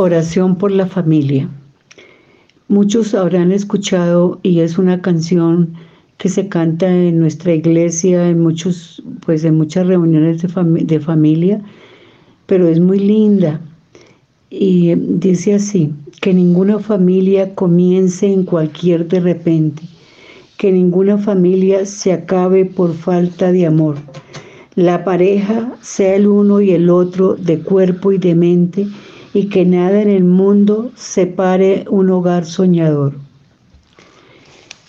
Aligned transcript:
Oración 0.00 0.54
por 0.54 0.70
la 0.70 0.86
familia. 0.86 1.48
Muchos 2.68 3.14
habrán 3.14 3.50
escuchado 3.50 4.38
y 4.44 4.60
es 4.60 4.78
una 4.78 5.02
canción 5.02 5.74
que 6.18 6.28
se 6.28 6.46
canta 6.46 6.88
en 6.88 7.18
nuestra 7.18 7.52
iglesia, 7.52 8.28
en 8.28 8.40
muchos, 8.40 9.02
pues 9.26 9.42
en 9.42 9.56
muchas 9.56 9.88
reuniones 9.88 10.40
de, 10.40 10.84
de 10.84 11.00
familia, 11.00 11.60
pero 12.46 12.68
es 12.68 12.78
muy 12.78 13.00
linda. 13.00 13.60
Y 14.50 14.94
dice 14.94 15.54
así, 15.54 15.92
que 16.20 16.32
ninguna 16.32 16.78
familia 16.78 17.56
comience 17.56 18.32
en 18.32 18.44
cualquier 18.44 19.08
de 19.08 19.18
repente, 19.18 19.82
que 20.58 20.70
ninguna 20.70 21.18
familia 21.18 21.84
se 21.86 22.12
acabe 22.12 22.66
por 22.66 22.94
falta 22.94 23.50
de 23.50 23.66
amor. 23.66 23.96
La 24.76 25.02
pareja 25.02 25.74
sea 25.80 26.14
el 26.14 26.28
uno 26.28 26.60
y 26.60 26.70
el 26.70 26.88
otro 26.88 27.34
de 27.34 27.58
cuerpo 27.58 28.12
y 28.12 28.18
de 28.18 28.36
mente, 28.36 28.86
y 29.34 29.48
que 29.48 29.64
nada 29.64 30.00
en 30.00 30.08
el 30.08 30.24
mundo 30.24 30.90
separe 30.96 31.84
un 31.90 32.10
hogar 32.10 32.46
soñador. 32.46 33.14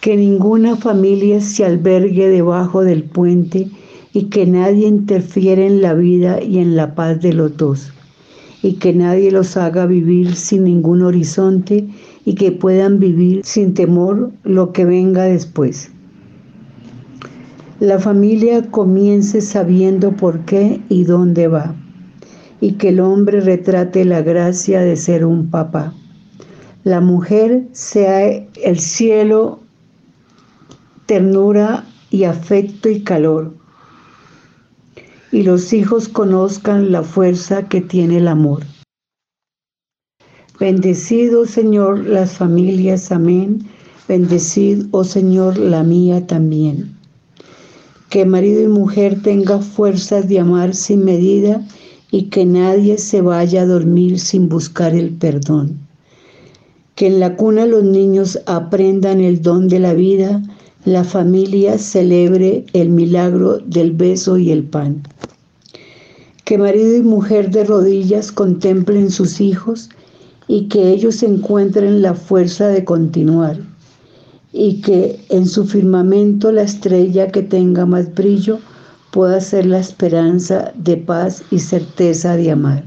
Que 0.01 0.15
ninguna 0.15 0.75
familia 0.75 1.41
se 1.41 1.65
albergue 1.65 2.29
debajo 2.29 2.83
del 2.83 3.03
puente 3.03 3.69
y 4.13 4.25
que 4.25 4.45
nadie 4.45 4.87
interfiera 4.87 5.65
en 5.65 5.81
la 5.81 5.93
vida 5.93 6.41
y 6.41 6.59
en 6.59 6.75
la 6.75 6.95
paz 6.95 7.21
de 7.21 7.33
los 7.33 7.55
dos, 7.57 7.91
y 8.63 8.73
que 8.73 8.93
nadie 8.93 9.31
los 9.31 9.57
haga 9.57 9.85
vivir 9.85 10.35
sin 10.35 10.63
ningún 10.63 11.01
horizonte 11.01 11.87
y 12.25 12.35
que 12.35 12.51
puedan 12.51 12.99
vivir 12.99 13.41
sin 13.43 13.73
temor 13.73 14.31
lo 14.43 14.71
que 14.71 14.85
venga 14.85 15.23
después. 15.23 15.91
La 17.79 17.97
familia 17.97 18.69
comience 18.71 19.41
sabiendo 19.41 20.11
por 20.11 20.39
qué 20.41 20.81
y 20.89 21.05
dónde 21.05 21.47
va, 21.47 21.75
y 22.61 22.73
que 22.73 22.89
el 22.89 22.99
hombre 22.99 23.41
retrate 23.41 24.05
la 24.05 24.21
gracia 24.21 24.81
de 24.81 24.95
ser 24.95 25.25
un 25.25 25.49
papá. 25.49 25.93
La 26.83 27.01
mujer 27.01 27.63
sea 27.71 28.25
el 28.27 28.79
cielo 28.79 29.59
ternura 31.05 31.85
y 32.09 32.23
afecto 32.23 32.89
y 32.89 33.01
calor. 33.03 33.53
Y 35.31 35.43
los 35.43 35.73
hijos 35.73 36.07
conozcan 36.07 36.91
la 36.91 37.03
fuerza 37.03 37.67
que 37.67 37.81
tiene 37.81 38.17
el 38.17 38.27
amor. 38.27 38.63
Bendecido 40.59 41.45
Señor 41.45 42.05
las 42.05 42.33
familias, 42.33 43.11
amén. 43.11 43.65
Bendecid, 44.09 44.87
oh 44.89 45.03
Señor, 45.03 45.59
la 45.59 45.83
mía 45.83 46.25
también. 46.25 46.97
Que 48.09 48.25
marido 48.25 48.63
y 48.63 48.67
mujer 48.67 49.21
tenga 49.21 49.59
fuerzas 49.59 50.27
de 50.27 50.39
amar 50.39 50.73
sin 50.73 51.05
medida 51.05 51.63
y 52.11 52.23
que 52.23 52.45
nadie 52.45 52.97
se 52.97 53.21
vaya 53.21 53.61
a 53.61 53.65
dormir 53.65 54.19
sin 54.19 54.49
buscar 54.49 54.95
el 54.95 55.11
perdón. 55.11 55.79
Que 56.95 57.07
en 57.07 57.19
la 57.19 57.35
cuna 57.35 57.65
los 57.65 57.83
niños 57.83 58.39
aprendan 58.45 59.21
el 59.21 59.41
don 59.41 59.67
de 59.67 59.79
la 59.79 59.93
vida 59.93 60.41
la 60.85 61.03
familia 61.03 61.77
celebre 61.77 62.65
el 62.71 62.89
milagro 62.89 63.57
del 63.59 63.91
beso 63.91 64.37
y 64.37 64.51
el 64.51 64.63
pan. 64.63 65.03
Que 66.45 66.57
marido 66.57 66.95
y 66.95 67.01
mujer 67.01 67.51
de 67.51 67.65
rodillas 67.65 68.31
contemplen 68.31 69.11
sus 69.11 69.41
hijos 69.41 69.89
y 70.47 70.67
que 70.69 70.89
ellos 70.89 71.21
encuentren 71.21 72.01
la 72.01 72.13
fuerza 72.13 72.69
de 72.69 72.85
continuar 72.85 73.59
y 74.51 74.81
que 74.81 75.19
en 75.29 75.47
su 75.47 75.65
firmamento 75.65 76.51
la 76.51 76.63
estrella 76.63 77.27
que 77.27 77.43
tenga 77.43 77.85
más 77.85 78.13
brillo 78.15 78.59
pueda 79.11 79.41
ser 79.41 79.65
la 79.65 79.79
esperanza 79.79 80.71
de 80.75 80.97
paz 80.97 81.43
y 81.51 81.59
certeza 81.59 82.35
de 82.35 82.51
amar. 82.51 82.83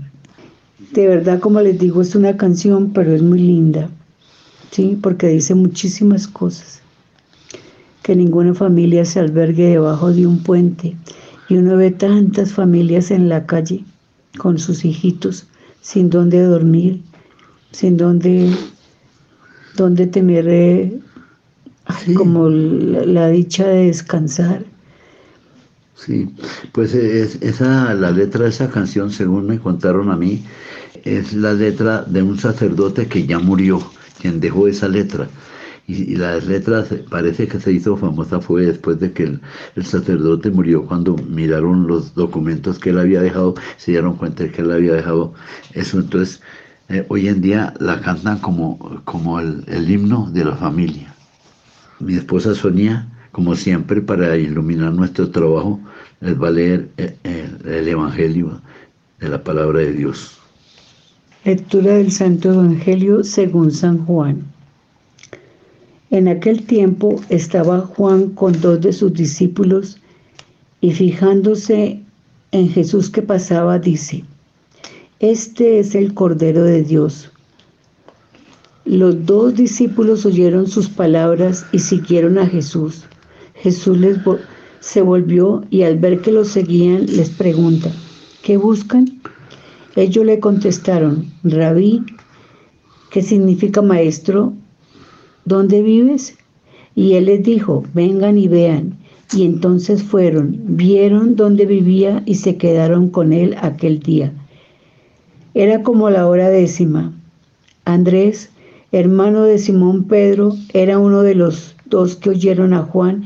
De 0.93 1.07
verdad, 1.07 1.41
como 1.41 1.61
les 1.61 1.79
digo, 1.79 2.03
es 2.03 2.15
una 2.15 2.37
canción, 2.37 2.93
pero 2.93 3.13
es 3.13 3.23
muy 3.23 3.41
linda, 3.41 3.89
¿sí? 4.71 4.99
Porque 5.01 5.29
dice 5.29 5.55
muchísimas 5.55 6.27
cosas 6.29 6.83
que 8.03 8.17
ninguna 8.17 8.53
familia 8.53 9.05
se 9.05 9.21
albergue 9.21 9.69
debajo 9.69 10.13
de 10.13 10.27
un 10.27 10.43
puente. 10.43 10.97
Y 11.49 11.57
uno 11.57 11.77
ve 11.77 11.91
tantas 11.91 12.53
familias 12.53 13.11
en 13.11 13.29
la 13.29 13.47
calle 13.47 13.85
con 14.39 14.59
sus 14.59 14.85
hijitos 14.85 15.47
sin 15.83 16.11
dónde 16.11 16.41
dormir, 16.43 17.03
sin 17.73 17.97
dónde, 17.97 18.51
dónde 19.77 20.07
tener 20.07 20.49
eh, 20.49 20.99
como 22.17 22.49
la, 22.49 23.29
dicha 23.29 23.67
de 23.67 23.87
descansar. 23.87 24.65
Sí, 26.05 26.29
pues 26.73 26.95
es, 26.95 27.41
esa, 27.43 27.95
la 27.95 28.11
letra 28.11 28.45
de 28.45 28.51
esa 28.51 28.69
canción, 28.69 29.13
según 29.13 29.47
me 29.47 29.61
contaron 29.61 30.11
a 30.11 30.17
mí, 30.17 30.43
es 31.05 31.33
la 31.33 31.53
letra 31.53 32.03
de 32.03 32.23
un 32.23 32.39
sacerdote 32.39 33.07
que 33.07 33.25
ya 33.25 33.39
murió, 33.39 33.81
quien 34.21 34.41
dejó 34.41 34.67
esa 34.67 34.89
letra. 34.89 35.29
Y, 35.87 36.17
las 36.17 36.47
letras 36.47 36.89
parece 37.09 37.47
que 37.47 37.61
se 37.61 37.73
hizo 37.73 37.97
famosa 37.97 38.41
fue 38.41 38.67
después 38.67 38.99
de 38.99 39.13
que 39.13 39.25
el, 39.25 39.41
sacerdote 39.85 40.51
murió 40.51 40.87
cuando 40.87 41.17
miraron 41.17 41.87
los 41.87 42.15
documentos 42.15 42.81
que 42.81 42.91
él 42.91 42.99
había 42.99 43.21
dejado 43.21 43.55
se 43.77 43.93
dieron 43.93 44.17
cuenta 44.17 44.45
de 44.45 44.51
que 44.51 44.63
él 44.63 44.73
había 44.73 44.95
dejado 44.95 45.35
eso. 45.73 45.99
Entonces 46.01 46.41
eh, 46.89 47.05
hoy 47.09 47.29
en 47.29 47.41
día 47.41 47.75
la 47.79 48.01
cantan 48.01 48.39
como, 48.39 49.03
como 49.05 49.39
el, 49.39 49.91
himno 49.91 50.31
de 50.33 50.45
la 50.45 50.57
familia. 50.57 51.15
Mi 52.01 52.15
esposa 52.15 52.55
Sonia 52.55 53.09
como 53.33 53.57
siempre 53.57 54.01
para 54.01 54.37
iluminar 54.37 54.93
nuestro 54.93 55.31
trabajo 55.31 55.81
les 56.21 56.41
va 56.41 56.49
a 56.49 56.53
leer 56.53 56.89
eh, 56.99 57.17
el 57.65 57.89
Evangelio 57.89 58.61
de 59.19 59.29
la 59.29 59.43
palabra 59.43 59.81
de 59.81 59.93
Dios 59.93 60.39
Lectura 61.45 61.95
del 61.95 62.13
Santo 62.13 62.53
Evangelio 62.53 63.25
según 63.25 63.73
San 63.73 64.07
Juan. 64.07 64.45
En 66.11 66.29
aquel 66.29 66.63
tiempo 66.65 67.21
estaba 67.31 67.81
Juan 67.81 68.29
con 68.31 68.61
dos 68.61 68.81
de 68.81 68.93
sus 68.93 69.13
discípulos 69.13 69.99
y 70.81 70.93
fijándose 70.93 72.01
en 72.53 72.69
Jesús 72.69 73.11
que 73.11 73.23
pasaba, 73.23 73.81
dice, 73.81 74.23
Este 75.19 75.81
es 75.81 75.97
el 75.97 76.15
Cordero 76.15 76.63
de 76.63 76.85
Dios. 76.85 77.33
Los 78.85 79.27
dos 79.27 79.57
discípulos 79.57 80.25
oyeron 80.25 80.69
sus 80.69 80.89
palabras 80.89 81.67
y 81.73 81.81
siguieron 81.81 82.39
a 82.39 82.47
Jesús. 82.47 83.05
Jesús 83.63 83.97
les 83.97 84.19
se 84.81 85.03
volvió 85.03 85.63
y 85.71 85.83
al 85.83 85.97
ver 85.97 86.21
que 86.21 86.33
los 86.33 86.49
seguían 86.49 87.07
les 87.07 87.31
pregunta, 87.31 87.93
¿qué 88.43 88.57
buscan? 88.57 89.21
Ellos 89.95 90.27
le 90.27 90.41
contestaron, 90.41 91.33
Rabí, 91.45 92.03
que 93.11 93.23
significa 93.23 93.81
maestro, 93.81 94.53
¿dónde 95.45 95.81
vives? 95.81 96.37
Y 96.97 97.13
él 97.13 97.27
les 97.27 97.45
dijo, 97.45 97.85
vengan 97.95 98.37
y 98.37 98.49
vean. 98.49 98.99
Y 99.33 99.45
entonces 99.45 100.03
fueron, 100.03 100.59
vieron 100.65 101.37
dónde 101.37 101.65
vivía 101.65 102.25
y 102.27 102.35
se 102.35 102.57
quedaron 102.57 103.11
con 103.11 103.33
él 103.33 103.55
aquel 103.61 104.01
día. 104.01 104.33
Era 105.55 105.85
como 105.85 106.11
la 106.11 106.27
hora 106.27 106.49
décima. 106.49 107.13
Andrés, 107.85 108.51
hermano 108.91 109.45
de 109.45 109.59
Simón 109.59 110.05
Pedro, 110.05 110.57
era 110.73 110.99
uno 110.99 111.23
de 111.23 111.37
los 111.37 111.77
dos 111.87 112.17
que 112.17 112.31
oyeron 112.31 112.75
a 112.75 112.83
Juan 112.83 113.25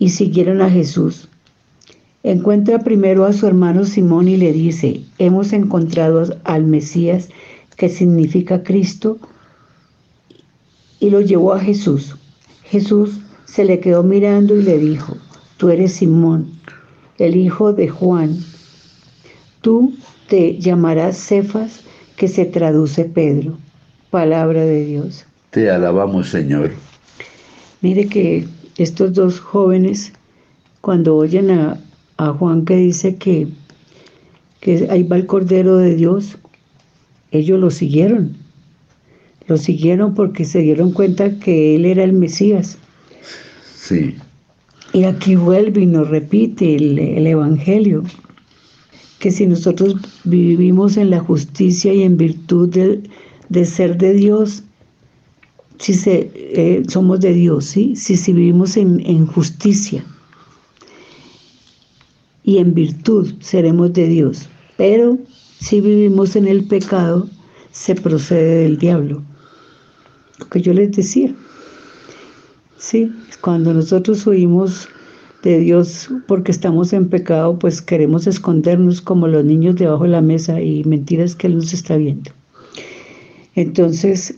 y 0.00 0.08
siguieron 0.08 0.62
a 0.62 0.70
Jesús. 0.70 1.28
Encuentra 2.24 2.80
primero 2.80 3.26
a 3.26 3.32
su 3.32 3.46
hermano 3.46 3.84
Simón 3.84 4.28
y 4.28 4.36
le 4.36 4.52
dice, 4.52 5.02
hemos 5.18 5.52
encontrado 5.52 6.36
al 6.44 6.64
Mesías, 6.64 7.28
que 7.76 7.88
significa 7.88 8.64
Cristo, 8.64 9.18
y 10.98 11.10
lo 11.10 11.20
llevó 11.20 11.52
a 11.52 11.60
Jesús. 11.60 12.16
Jesús 12.64 13.20
se 13.44 13.64
le 13.64 13.78
quedó 13.80 14.02
mirando 14.02 14.56
y 14.56 14.62
le 14.62 14.78
dijo, 14.78 15.16
tú 15.58 15.68
eres 15.68 15.92
Simón, 15.92 16.50
el 17.18 17.36
hijo 17.36 17.72
de 17.72 17.88
Juan. 17.88 18.38
Tú 19.60 19.94
te 20.28 20.58
llamarás 20.58 21.18
Cefas, 21.18 21.80
que 22.16 22.28
se 22.28 22.46
traduce 22.46 23.04
Pedro. 23.04 23.58
Palabra 24.10 24.64
de 24.64 24.84
Dios. 24.84 25.26
Te 25.50 25.70
alabamos, 25.70 26.30
Señor. 26.30 26.70
Mire 27.82 28.06
que 28.06 28.46
estos 28.76 29.14
dos 29.14 29.40
jóvenes, 29.40 30.12
cuando 30.80 31.16
oyen 31.16 31.50
a, 31.50 31.78
Juan 32.38 32.66
que 32.66 32.76
dice 32.76 33.16
que, 33.16 33.48
que 34.60 34.86
ahí 34.90 35.02
va 35.04 35.16
el 35.16 35.24
Cordero 35.24 35.78
de 35.78 35.94
Dios, 35.94 36.36
ellos 37.30 37.58
lo 37.58 37.70
siguieron. 37.70 38.36
Lo 39.46 39.56
siguieron 39.56 40.14
porque 40.14 40.44
se 40.44 40.60
dieron 40.60 40.92
cuenta 40.92 41.38
que 41.38 41.76
él 41.76 41.86
era 41.86 42.04
el 42.04 42.12
Mesías. 42.12 42.76
Sí. 43.74 44.16
Y 44.92 45.04
aquí 45.04 45.36
vuelve 45.36 45.82
y 45.82 45.86
nos 45.86 46.08
repite 46.08 46.74
el, 46.74 47.26
Evangelio, 47.26 48.02
que 49.20 49.30
si 49.30 49.46
nosotros 49.46 49.96
vivimos 50.24 50.96
en 50.96 51.10
la 51.10 51.20
justicia 51.20 51.92
y 51.92 52.02
en 52.02 52.16
virtud 52.16 52.68
de, 53.48 53.64
ser 53.64 53.96
de 53.98 54.14
Dios, 54.14 54.64
si 55.80 55.94
se, 55.94 56.30
eh, 56.34 56.82
somos 56.88 57.20
de 57.20 57.32
Dios, 57.32 57.64
¿sí? 57.64 57.96
si, 57.96 58.32
vivimos 58.32 58.76
en, 58.76 59.00
en 59.06 59.26
justicia 59.26 60.04
y 62.44 62.58
en 62.58 62.74
virtud 62.74 63.32
seremos 63.40 63.94
de 63.94 64.06
Dios. 64.06 64.46
Pero 64.76 65.18
si 65.58 65.80
vivimos 65.80 66.36
en 66.36 66.48
el 66.48 66.64
pecado, 66.64 67.28
se 67.72 67.94
procede 67.94 68.64
del 68.64 68.76
diablo. 68.76 69.22
Lo 70.38 70.48
que 70.50 70.60
yo 70.60 70.74
les 70.74 70.92
decía. 70.92 71.34
Sí, 72.76 73.10
cuando 73.40 73.72
nosotros 73.72 74.26
huimos 74.26 74.86
de 75.42 75.60
Dios 75.60 76.10
porque 76.26 76.52
estamos 76.52 76.92
en 76.92 77.08
pecado, 77.08 77.58
pues 77.58 77.80
queremos 77.80 78.26
escondernos 78.26 79.00
como 79.00 79.28
los 79.28 79.46
niños 79.46 79.76
debajo 79.76 80.04
de 80.04 80.10
la 80.10 80.20
mesa 80.20 80.60
y 80.60 80.84
mentiras 80.84 81.34
que 81.34 81.46
Él 81.46 81.56
nos 81.56 81.72
está 81.72 81.96
viendo. 81.96 82.30
Entonces, 83.54 84.34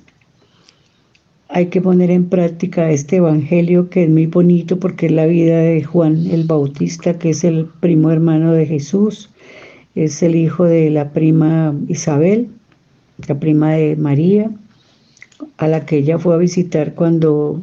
hay 1.54 1.66
que 1.66 1.82
poner 1.82 2.10
en 2.10 2.30
práctica 2.30 2.90
este 2.90 3.16
evangelio 3.16 3.90
que 3.90 4.04
es 4.04 4.10
muy 4.10 4.26
bonito 4.26 4.78
porque 4.78 5.06
es 5.06 5.12
la 5.12 5.26
vida 5.26 5.58
de 5.58 5.84
Juan 5.84 6.26
el 6.30 6.44
Bautista, 6.44 7.18
que 7.18 7.30
es 7.30 7.44
el 7.44 7.66
primo 7.80 8.10
hermano 8.10 8.52
de 8.52 8.64
Jesús, 8.64 9.28
es 9.94 10.22
el 10.22 10.34
hijo 10.34 10.64
de 10.64 10.88
la 10.88 11.10
prima 11.10 11.74
Isabel, 11.88 12.48
la 13.28 13.38
prima 13.38 13.72
de 13.72 13.96
María, 13.96 14.50
a 15.58 15.68
la 15.68 15.84
que 15.84 15.98
ella 15.98 16.18
fue 16.18 16.34
a 16.34 16.38
visitar 16.38 16.94
cuando, 16.94 17.60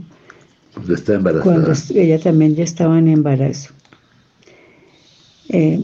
cuando 1.44 1.74
ella 1.96 2.20
también 2.20 2.56
ya 2.56 2.66
estaba 2.66 3.00
en 3.00 3.08
embarazo. 3.08 3.74
Eh, 5.50 5.80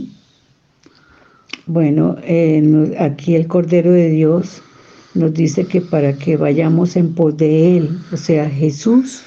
bueno, 1.66 2.18
eh, 2.22 2.96
aquí 3.00 3.34
el 3.34 3.48
Cordero 3.48 3.92
de 3.92 4.10
Dios 4.10 4.62
nos 5.16 5.34
dice 5.34 5.66
que 5.66 5.82
para 5.82 6.14
que 6.14 6.38
vayamos 6.38 6.96
en 6.96 7.14
pos 7.14 7.36
de 7.38 7.78
Él, 7.78 7.98
o 8.12 8.18
sea, 8.18 8.50
Jesús 8.50 9.24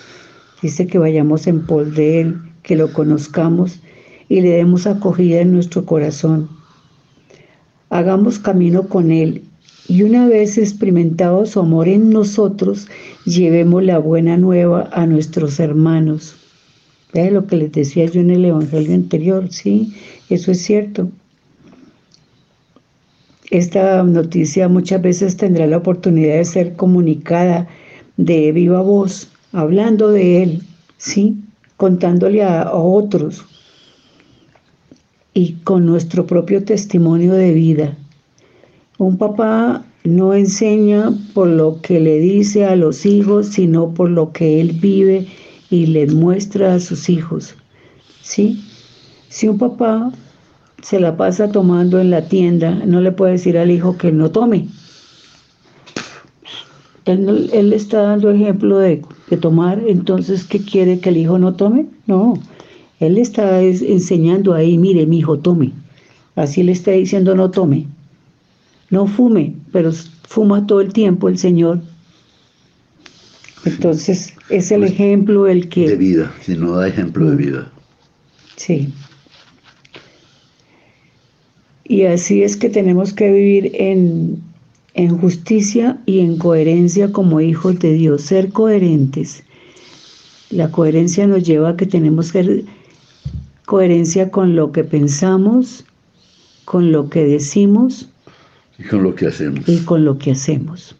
dice 0.62 0.87
que 0.87 0.99
vayamos 0.99 1.46
en 1.46 1.67
pos 1.67 1.94
de 1.94 2.20
Él, 2.20 2.38
que 2.62 2.76
lo 2.76 2.93
conozcamos 2.93 3.81
y 4.29 4.40
le 4.43 4.50
demos 4.50 4.87
acogida 4.87 5.40
en 5.40 5.52
nuestro 5.52 5.85
corazón. 5.85 6.49
Hagamos 7.88 8.38
camino 8.38 8.88
con 8.88 9.11
Él 9.11 9.43
y 9.88 10.02
una 10.02 10.29
vez 10.29 10.58
experimentado 10.58 11.46
su 11.46 11.61
amor 11.61 11.88
en 11.88 12.11
nosotros, 12.11 12.88
llevemos 13.25 13.82
la 13.82 13.99
buena 13.99 14.37
nueva 14.37 14.91
a 14.93 15.06
nuestros 15.06 15.58
hermanos. 15.58 16.37
¿Ve 17.14 17.31
lo 17.31 17.46
que 17.46 17.56
les 17.56 17.73
decía 17.73 18.05
yo 18.05 18.20
en 18.20 18.31
el 18.31 18.44
Evangelio 18.44 18.94
anterior? 18.94 19.49
Sí, 19.50 19.94
eso 20.29 20.52
es 20.52 20.61
cierto. 20.61 21.11
Esta 23.50 24.03
noticia 24.03 24.69
muchas 24.69 25.00
veces 25.00 25.37
tendrá 25.39 25.67
la 25.67 25.79
oportunidad 25.79 26.37
de 26.37 26.45
ser 26.45 26.77
comunicada 26.77 27.67
de 28.19 28.53
viva 28.53 28.83
voz, 28.83 29.31
hablando 29.53 30.11
de 30.11 30.43
él, 30.43 30.62
¿sí? 30.99 31.39
Contándole 31.79 32.43
a, 32.43 32.71
otros 32.75 33.47
y 35.33 35.55
con 35.65 35.87
nuestro 35.87 36.27
propio 36.27 36.62
testimonio 36.62 37.33
de 37.33 37.53
vida. 37.55 37.97
Un 38.99 39.17
papá 39.17 39.83
no 40.05 40.35
enseña 40.35 41.11
por 41.33 41.49
lo 41.49 41.81
que 41.81 42.01
le 42.01 42.19
dice 42.19 42.67
a 42.67 42.77
los 42.77 43.06
hijos, 43.06 43.47
sino 43.47 43.94
por 43.94 44.11
lo 44.11 44.33
que 44.33 44.61
él 44.61 44.73
vive 44.73 45.27
y 45.71 45.87
les 45.87 46.12
muestra 46.12 46.75
a 46.75 46.81
sus 46.81 47.09
hijos. 47.09 47.55
¿Sí? 48.21 48.62
Si 49.29 49.49
un 49.49 49.56
papá 49.56 50.12
se 50.83 51.01
la 51.01 51.17
pasa 51.17 51.51
tomando 51.51 51.99
en 51.99 52.11
la 52.11 52.29
tienda, 52.29 52.71
no 52.87 53.01
le 53.01 53.13
puede 53.13 53.33
decir 53.33 53.59
al 53.59 53.71
hijo 53.71 53.97
que 53.97 54.13
no 54.13 54.31
tome. 54.31 54.69
Él, 57.05 57.71
le 57.71 57.77
está 57.77 58.03
dando 58.03 58.31
ejemplo 58.31 58.79
de, 58.79 59.03
tomar, 59.41 59.83
entonces, 59.87 60.45
¿qué 60.45 60.61
quiere 60.61 61.01
que 61.01 61.09
el 61.09 61.17
hijo 61.17 61.39
no 61.39 61.55
tome? 61.55 61.87
No, 62.07 62.35
él 63.01 63.15
le 63.15 63.23
está 63.23 63.63
enseñando 63.63 64.53
ahí, 64.53 64.77
mire, 64.77 65.07
mi 65.07 65.19
hijo, 65.19 65.39
tome. 65.39 65.73
Así 66.37 66.63
le 66.63 66.73
está 66.73 66.91
diciendo, 66.91 67.35
no 67.35 67.51
tome. 67.51 67.87
No 68.91 69.07
fume, 69.07 69.55
pero 69.73 69.91
fuma 70.29 70.67
todo 70.67 70.81
el 70.81 70.93
tiempo 70.93 71.29
el 71.29 71.39
Señor. 71.39 71.81
Entonces, 73.65 74.35
es 74.51 74.71
el 74.71 74.81
pues, 74.81 74.93
ejemplo 74.93 75.47
el 75.47 75.69
que... 75.69 75.89
De 75.89 75.97
vida, 75.97 76.33
si 76.43 76.57
no 76.57 76.73
da 76.73 76.89
ejemplo 76.89 77.31
de 77.31 77.37
vida. 77.37 77.73
Sí. 78.57 78.93
Y 81.88 82.02
así 82.02 82.43
es 82.43 82.55
que 82.55 82.69
tenemos 82.69 83.14
que 83.14 83.32
vivir 83.32 83.73
en, 83.75 84.43
justicia 85.20 85.99
y 86.05 86.20
en 86.20 86.37
coherencia 86.37 87.11
como 87.11 87.40
hijos 87.40 87.79
de 87.79 87.94
Dios, 87.94 88.23
ser 88.23 88.50
coherentes. 88.50 89.43
La 90.50 90.70
coherencia 90.70 91.26
nos 91.26 91.44
lleva 91.44 91.70
a 91.70 91.76
que 91.76 91.87
tenemos 91.87 92.31
que 92.31 92.44
ser 92.44 92.64
coherencia 93.64 94.31
con 94.31 94.55
lo 94.55 94.70
que 94.70 94.85
pensamos, 94.85 95.87
con 96.67 96.93
lo 96.93 97.08
que 97.08 97.25
decimos 97.25 98.11
y 98.79 98.82
con 98.84 99.02
lo 99.02 99.14
que 99.14 99.29
hacemos. 99.29 99.67
Y 99.67 99.79
con 99.84 100.05
lo 100.05 100.19
que 100.19 100.32
hacemos. 100.32 100.94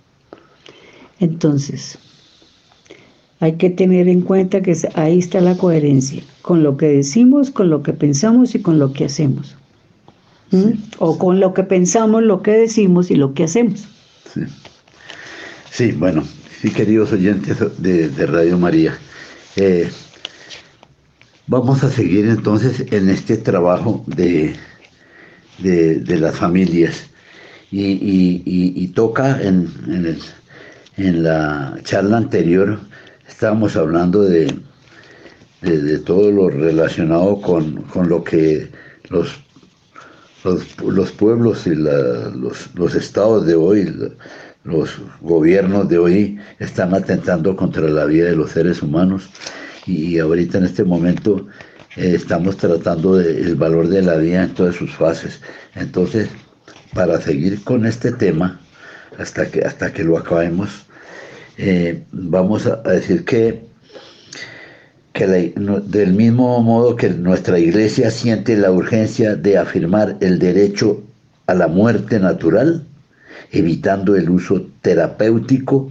Entonces, 1.21 1.99
hay 3.41 3.57
que 3.57 3.69
tener 3.69 4.09
en 4.09 4.23
cuenta 4.23 4.63
que 4.63 4.75
ahí 4.95 5.19
está 5.19 5.43
la 5.43 5.57
coherencia, 5.57 6.23
con 6.41 6.63
lo 6.63 6.79
que 6.79 6.87
decimos, 6.87 7.51
con 7.51 7.69
lo 7.69 7.83
que 7.83 7.93
pensamos 7.93 8.55
y 8.55 8.63
con 8.63 8.79
lo 8.79 8.95
que 8.95 9.05
hacemos. 9.05 9.58
O 10.99 11.19
con 11.19 11.41
lo 11.41 11.53
que 11.53 11.63
pensamos, 11.63 12.23
lo 12.23 12.43
que 12.43 12.53
decimos 12.53 13.11
y 13.11 13.17
lo 13.17 13.35
que 13.35 13.45
hacemos. 13.45 13.87
Sí, 15.71 15.93
bueno, 15.93 16.25
sí, 16.61 16.71
queridos 16.71 17.13
oyentes 17.13 17.57
de, 17.79 18.27
Radio 18.27 18.59
María. 18.59 18.99
Eh, 19.57 19.91
vamos 21.47 21.85
a 21.85 21.91
seguir 21.91 22.27
entonces 22.27 22.85
en 22.91 23.09
este 23.11 23.37
trabajo 23.37 24.05
de, 24.07 24.55
de, 25.59 26.17
las 26.19 26.37
familias. 26.37 27.05
Y, 27.71 28.89
toca 28.89 29.41
en, 29.43 29.69
en, 30.97 31.23
la 31.23 31.79
charla 31.85 32.17
anterior, 32.17 32.81
estábamos 33.29 33.77
hablando 33.77 34.23
de, 34.23 34.53
de, 35.61 35.99
todo 35.99 36.31
lo 36.31 36.49
relacionado 36.49 37.41
con, 37.41 37.83
con 37.83 38.09
lo 38.09 38.25
que 38.25 38.69
los 39.11 39.29
los, 40.45 41.13
pueblos 41.13 41.67
y 41.67 41.75
los, 41.75 42.95
estados 42.95 43.47
de 43.47 43.55
hoy, 43.55 44.13
los 44.65 44.99
gobiernos 45.21 45.89
de 45.89 45.99
hoy 45.99 46.39
están 46.59 46.95
atentando 46.95 47.57
contra 47.57 47.89
la 47.89 48.05
vida 48.05 48.27
de 48.27 48.37
los 48.37 48.53
seres 48.53 48.83
humanos 48.83 49.29
y 49.87 50.19
ahorita 50.19 50.59
en 50.59 50.65
este 50.65 50.85
momento 50.85 51.47
eh, 51.97 52.13
estamos 52.15 52.57
tratando 52.57 53.17
del 53.17 53.57
valor 53.57 53.89
de 53.89 54.03
la 54.03 54.17
vida 54.17 54.45
en 54.45 54.55
todas 54.55 54.77
sus 54.77 54.95
fases. 54.95 55.41
Entonces, 55.75 56.29
para 56.95 57.21
seguir 57.21 57.63
con 57.65 57.87
este 57.87 58.13
tema, 58.13 58.61
hasta 59.19 59.51
que, 59.51 59.63
hasta 59.63 59.93
que 59.93 60.05
lo 60.05 60.19
acabemos, 60.19 60.87
eh, 61.57 62.05
vamos 62.13 62.67
a 62.67 62.77
decir 62.83 63.25
que 63.25 63.67
del 65.27 66.13
mismo 66.13 66.63
modo 66.63 66.95
que 66.95 67.09
nuestra 67.11 67.59
iglesia 67.59 68.11
siente 68.11 68.57
la 68.57 68.71
urgencia 68.71 69.35
de 69.35 69.59
afirmar 69.59 70.17
el 70.21 70.39
derecho 70.39 71.03
a 71.47 71.55
la 71.55 71.67
muerte 71.67 72.21
natural, 72.21 72.85
evitando 73.51 74.15
el 74.15 74.31
uso 74.31 74.67
terapéutico, 74.83 75.91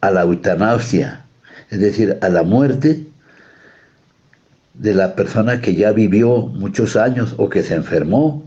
a 0.00 0.10
la 0.10 0.22
eutanasia, 0.22 1.24
es 1.70 1.78
decir, 1.78 2.18
a 2.22 2.28
la 2.28 2.42
muerte 2.42 3.06
de 4.74 4.94
la 4.94 5.14
persona 5.14 5.60
que 5.60 5.74
ya 5.74 5.92
vivió 5.92 6.46
muchos 6.46 6.96
años 6.96 7.34
o 7.36 7.48
que 7.50 7.62
se 7.62 7.74
enfermó. 7.74 8.42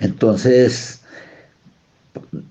Entonces, 0.00 1.00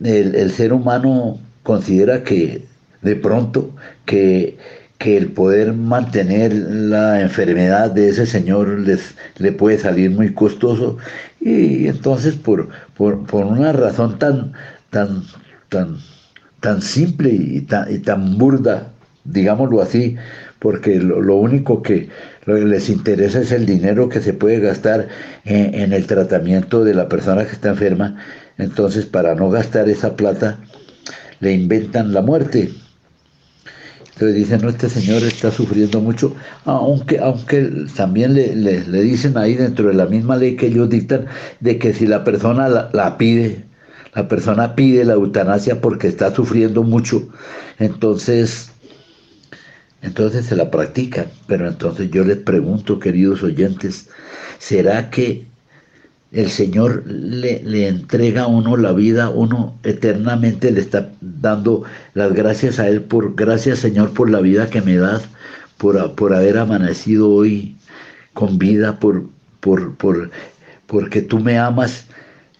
el 0.01 0.51
ser 0.51 0.71
humano 0.71 1.39
considera 1.63 2.23
que 2.23 2.65
de 3.01 3.15
pronto 3.15 3.71
que 4.05 4.57
que 4.97 5.17
el 5.17 5.31
poder 5.31 5.73
mantener 5.73 6.53
la 6.53 7.21
enfermedad 7.21 7.91
de 7.91 8.09
ese 8.09 8.25
señor 8.25 8.79
les, 8.79 9.15
le 9.37 9.51
puede 9.51 9.77
salir 9.77 10.11
muy 10.11 10.33
costoso. 10.33 10.97
Y 11.41 11.87
entonces 11.87 12.35
por, 12.35 12.69
por, 12.95 13.15
una 13.33 13.73
razón 13.73 14.17
tan, 14.17 14.53
tan, 14.89 15.23
tan, 15.69 15.97
tan 16.59 16.81
simple 16.81 17.29
y 17.29 17.61
tan, 17.61 17.93
y 17.93 17.99
tan 17.99 18.37
burda, 18.37 18.91
digámoslo 19.25 19.81
así, 19.81 20.15
porque 20.59 20.95
lo, 20.99 21.35
único 21.35 21.81
que, 21.83 22.09
les 22.47 22.89
interesa 22.89 23.41
es 23.41 23.51
el 23.51 23.65
dinero 23.65 24.07
que 24.09 24.21
se 24.21 24.33
puede 24.33 24.59
gastar 24.59 25.07
en 25.43 25.93
el 25.93 26.07
tratamiento 26.07 26.83
de 26.83 26.93
la 26.93 27.09
persona 27.09 27.45
que 27.45 27.51
está 27.53 27.69
enferma, 27.69 28.17
entonces 28.57 29.05
para 29.05 29.35
no 29.35 29.49
gastar 29.49 29.89
esa 29.89 30.15
plata 30.15 30.59
le 31.39 31.53
inventan 31.53 32.13
la 32.13 32.21
muerte 32.21 32.71
entonces 34.15 34.37
dicen, 34.37 34.61
no, 34.61 34.69
este 34.69 34.89
señor 34.89 35.23
está 35.23 35.51
sufriendo 35.51 35.99
mucho, 35.99 36.33
aunque, 36.63 37.19
aunque 37.19 37.69
también 37.97 38.33
le, 38.33 38.55
le, 38.55 39.01
dicen 39.01 39.37
ahí 39.37 39.55
dentro 39.55 39.89
de 39.89 39.93
la 39.93 40.05
misma 40.05 40.37
ley 40.37 40.55
que 40.55 40.67
ellos 40.67 40.89
dictan, 40.89 41.25
de 41.59 41.77
que 41.77 41.93
si 41.93 42.07
la 42.07 42.23
persona 42.23 42.69
la, 42.69 43.17
pide, 43.17 43.65
la 44.13 44.25
persona 44.29 44.73
pide 44.73 45.03
la 45.03 45.15
eutanasia 45.15 45.81
porque 45.81 46.07
está 46.07 46.33
sufriendo 46.33 46.81
mucho, 46.81 47.27
entonces, 47.77 48.71
entonces 50.01 50.45
se 50.45 50.55
la 50.55 50.71
practica. 50.71 51.25
Pero 51.47 51.67
entonces 51.67 52.09
yo 52.09 52.23
les 52.23 52.37
pregunto, 52.37 52.99
queridos 52.99 53.43
oyentes, 53.43 54.07
¿será 54.59 55.09
que 55.09 55.45
el 56.35 56.49
Señor 56.49 57.03
le, 57.07 57.63
le, 57.63 57.87
entrega 57.87 58.43
a 58.43 58.47
uno 58.47 58.75
la 58.75 58.91
vida, 58.91 59.29
uno 59.29 59.79
eternamente 59.83 60.69
le 60.69 60.81
está 60.81 61.09
dando 61.21 61.83
las 62.13 62.33
gracias 62.33 62.77
a 62.77 62.89
Él 62.89 63.01
por, 63.01 63.35
gracias 63.35 63.79
Señor 63.79 64.11
por 64.13 64.29
la 64.29 64.41
vida 64.41 64.69
que 64.69 64.81
me 64.81 64.97
das, 64.97 65.23
por, 65.77 66.13
por 66.15 66.33
haber 66.33 66.57
amanecido 66.57 67.29
hoy 67.29 67.77
con 68.33 68.57
vida, 68.57 68.99
por, 68.99 69.29
por, 69.61 69.95
por, 69.95 70.29
porque 70.87 71.21
tú 71.21 71.39
me 71.39 71.57
amas. 71.57 72.05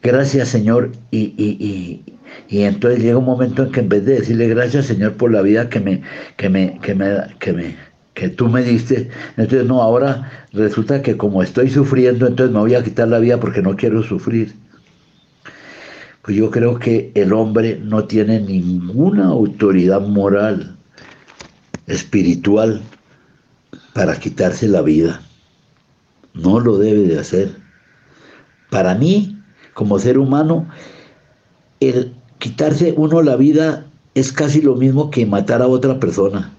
Gracias 0.02 0.50
Señor. 0.50 0.92
Y, 1.12 1.34
y, 1.38 2.02
y, 2.48 2.62
entonces 2.62 3.04
llega 3.04 3.18
un 3.18 3.26
momento 3.26 3.64
en 3.64 3.72
que 3.72 3.82
en 3.82 3.90
vez 3.90 4.06
de 4.06 4.20
decirle 4.20 4.48
gracias 4.48 4.86
Señor 4.86 5.14
por 5.14 5.32
la 5.32 5.42
vida 5.42 5.70
que 5.70 5.82
me, 5.82 6.02
que 6.38 6.48
me, 6.50 6.80
que 6.82 6.96
me, 6.96 7.08
que 7.40 7.52
me, 7.52 7.76
que 8.16 8.30
tú 8.30 8.48
me 8.48 8.64
diste. 8.64 9.10
Entonces, 9.38 9.68
no, 9.68 9.82
ahora 9.82 10.32
resulta 10.54 11.02
que 11.04 11.16
como 11.16 11.44
estoy 11.44 11.70
sufriendo, 11.70 12.26
entonces 12.26 12.54
me 12.54 12.62
voy 12.62 12.74
a 12.74 12.84
quitar 12.84 13.08
la 13.10 13.20
vida 13.20 13.40
porque 13.40 13.62
no 13.62 13.76
quiero 13.76 14.02
sufrir. 14.02 14.56
Pues 16.24 16.36
yo 16.36 16.50
creo 16.50 16.80
que 16.80 17.12
el 17.14 17.34
hombre 17.34 17.80
no 17.80 18.06
tiene 18.06 18.40
ninguna 18.40 19.28
autoridad 19.28 20.02
moral, 20.02 20.76
espiritual, 21.86 22.82
para 23.94 24.18
quitarse 24.18 24.68
la 24.68 24.82
vida. 24.82 25.22
No 26.34 26.60
lo 26.60 26.78
debe 26.78 27.02
de 27.02 27.20
hacer. 27.20 27.52
Para 28.72 28.96
mí, 28.96 29.38
como 29.74 30.00
ser 30.00 30.18
humano, 30.18 30.68
el 31.80 32.16
quitarse 32.40 32.94
uno 32.98 33.22
la 33.22 33.36
vida 33.36 33.86
es 34.16 34.32
casi 34.32 34.62
lo 34.62 34.76
mismo 34.76 35.12
que 35.12 35.26
matar 35.26 35.62
a 35.62 35.68
otra 35.68 36.00
persona 36.00 36.56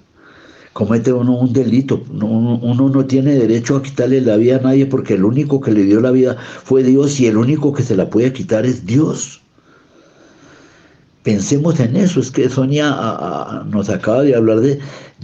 comete 0.77 1.11
uno 1.11 1.39
un 1.39 1.55
delito. 1.55 2.05
Uno, 2.13 2.91
no 2.91 3.07
tiene 3.07 3.35
derecho 3.35 3.77
a 3.77 3.83
quitarle 3.83 4.21
la 4.21 4.37
vida 4.37 4.57
a 4.57 4.61
nadie 4.61 4.85
porque 4.85 5.15
el 5.15 5.25
único 5.25 5.59
que 5.59 5.73
le 5.73 5.85
dio 5.85 6.03
la 6.03 6.11
vida 6.11 6.37
fue 6.65 6.83
Dios 6.83 7.19
y 7.19 7.27
el 7.27 7.39
único 7.39 7.73
que 7.73 7.83
se 7.83 7.97
la 7.97 8.11
puede 8.11 8.35
quitar 8.35 8.67
es 8.67 8.85
Dios. 8.85 9.41
Pensemos 11.23 11.81
en 11.81 11.97
eso, 11.97 12.21
es 12.21 12.31
que 12.31 12.51
Sonia 12.51 12.91
nos 13.71 13.89
acaba 13.89 14.23
de 14.23 14.37
hablar 14.37 14.61
de, 14.61 14.79